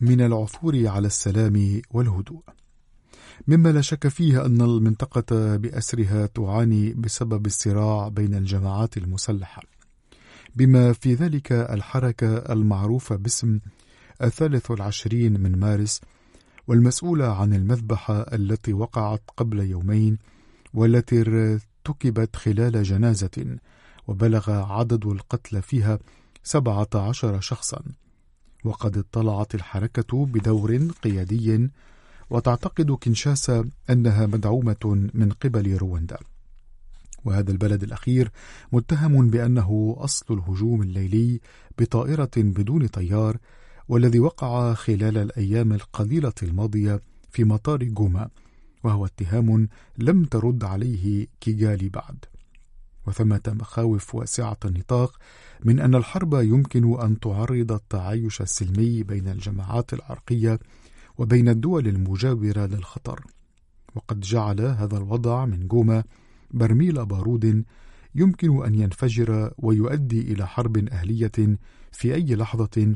من 0.00 0.20
العثور 0.20 0.88
على 0.88 1.06
السلام 1.06 1.82
والهدوء. 1.90 2.42
مما 3.48 3.68
لا 3.68 3.80
شك 3.80 4.08
فيه 4.08 4.46
أن 4.46 4.60
المنطقة 4.60 5.56
بأسرها 5.56 6.26
تعاني 6.26 6.94
بسبب 6.94 7.46
الصراع 7.46 8.08
بين 8.08 8.34
الجماعات 8.34 8.96
المسلحة 8.96 9.62
بما 10.54 10.92
في 10.92 11.14
ذلك 11.14 11.52
الحركة 11.52 12.36
المعروفة 12.36 13.16
باسم 13.16 13.60
الثالث 14.22 14.70
والعشرين 14.70 15.40
من 15.40 15.58
مارس 15.58 16.00
والمسؤولة 16.68 17.26
عن 17.26 17.54
المذبحة 17.54 18.20
التي 18.20 18.72
وقعت 18.72 19.22
قبل 19.36 19.60
يومين 19.60 20.18
والتي 20.74 21.20
ارتكبت 21.20 22.36
خلال 22.36 22.82
جنازة 22.82 23.58
وبلغ 24.08 24.50
عدد 24.50 25.06
القتلى 25.06 25.62
فيها 25.62 25.98
سبعة 26.42 26.88
عشر 26.94 27.40
شخصا. 27.40 27.82
وقد 28.64 28.98
اطلعت 28.98 29.54
الحركة 29.54 30.26
بدور 30.26 30.76
قيادي 30.76 31.70
وتعتقد 32.30 32.92
كينشاسا 32.92 33.70
أنها 33.90 34.26
مدعومة 34.26 35.08
من 35.14 35.32
قبل 35.32 35.76
رواندا. 35.76 36.18
وهذا 37.24 37.50
البلد 37.50 37.82
الأخير 37.82 38.30
متهم 38.72 39.30
بأنه 39.30 39.96
أصل 39.98 40.34
الهجوم 40.34 40.82
الليلي 40.82 41.40
بطائرة 41.78 42.30
بدون 42.36 42.86
طيار 42.86 43.36
والذي 43.88 44.20
وقع 44.20 44.74
خلال 44.74 45.18
الأيام 45.18 45.72
القليلة 45.72 46.32
الماضية 46.42 47.00
في 47.30 47.44
مطار 47.44 47.84
جوما 47.84 48.28
وهو 48.84 49.06
اتهام 49.06 49.68
لم 49.98 50.24
ترد 50.24 50.64
عليه 50.64 51.26
كيغالي 51.40 51.88
بعد. 51.88 52.24
وثمة 53.06 53.40
مخاوف 53.46 54.14
واسعة 54.14 54.56
النطاق 54.64 55.18
من 55.64 55.80
أن 55.80 55.94
الحرب 55.94 56.34
يمكن 56.34 57.00
أن 57.00 57.20
تعرض 57.20 57.72
التعايش 57.72 58.40
السلمي 58.40 59.02
بين 59.02 59.28
الجماعات 59.28 59.94
العرقية 59.94 60.58
وبين 61.18 61.48
الدول 61.48 61.88
المجاورة 61.88 62.66
للخطر. 62.66 63.20
وقد 63.94 64.20
جعل 64.20 64.60
هذا 64.60 64.96
الوضع 64.96 65.44
من 65.44 65.68
جوما 65.68 66.04
برميل 66.52 67.06
بارود 67.06 67.64
يمكن 68.14 68.64
أن 68.64 68.74
ينفجر 68.74 69.52
ويؤدي 69.58 70.20
إلى 70.20 70.46
حرب 70.46 70.88
أهلية 70.88 71.58
في 71.92 72.14
أي 72.14 72.34
لحظة 72.34 72.94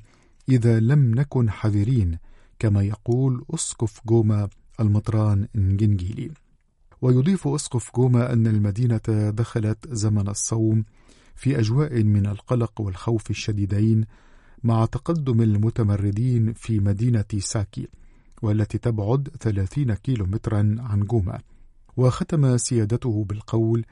إذا 0.49 0.81
لم 0.81 1.15
نكن 1.15 1.51
حذرين 1.51 2.19
كما 2.59 2.83
يقول 2.83 3.45
أسقف 3.55 4.01
جوما 4.07 4.49
المطران 4.81 5.49
نجنجيلي 5.55 6.31
ويضيف 7.03 7.49
أسقف 7.49 7.91
جوما 7.97 8.33
أن 8.33 8.47
المدينة 8.47 9.31
دخلت 9.31 9.79
زمن 9.95 10.29
الصوم 10.29 10.85
في 11.35 11.59
أجواء 11.59 12.03
من 12.03 12.27
القلق 12.27 12.81
والخوف 12.81 13.31
الشديدين 13.31 14.05
مع 14.65 14.85
تقدم 14.85 15.43
المتمردين 15.43 16.53
في 16.53 16.81
مدينة 16.81 17.25
ساكي 17.39 17.89
والتي 18.43 18.79
تبعد 18.79 19.29
30 19.41 19.95
كيلو 19.95 20.27
مترا 20.27 20.77
عن 20.79 21.01
غوما 21.01 21.41
وختم 21.97 22.57
سيادته 22.57 23.25
بالقول 23.25 23.85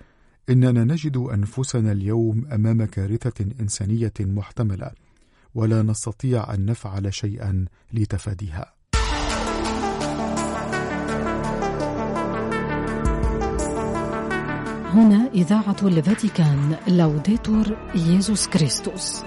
إننا 0.50 0.84
نجد 0.84 1.16
أنفسنا 1.16 1.92
اليوم 1.92 2.46
أمام 2.52 2.84
كارثة 2.84 3.46
إنسانية 3.60 4.12
محتملة 4.20 4.90
ولا 5.54 5.82
نستطيع 5.82 6.54
أن 6.54 6.66
نفعل 6.66 7.14
شيئا 7.14 7.64
لتفاديها. 7.92 8.74
هنا 14.94 15.30
إذاعة 15.34 15.76
الفاتيكان 15.82 16.76
Laudetur 16.88 17.76
Jesus 17.94 18.48
Christus 18.48 19.22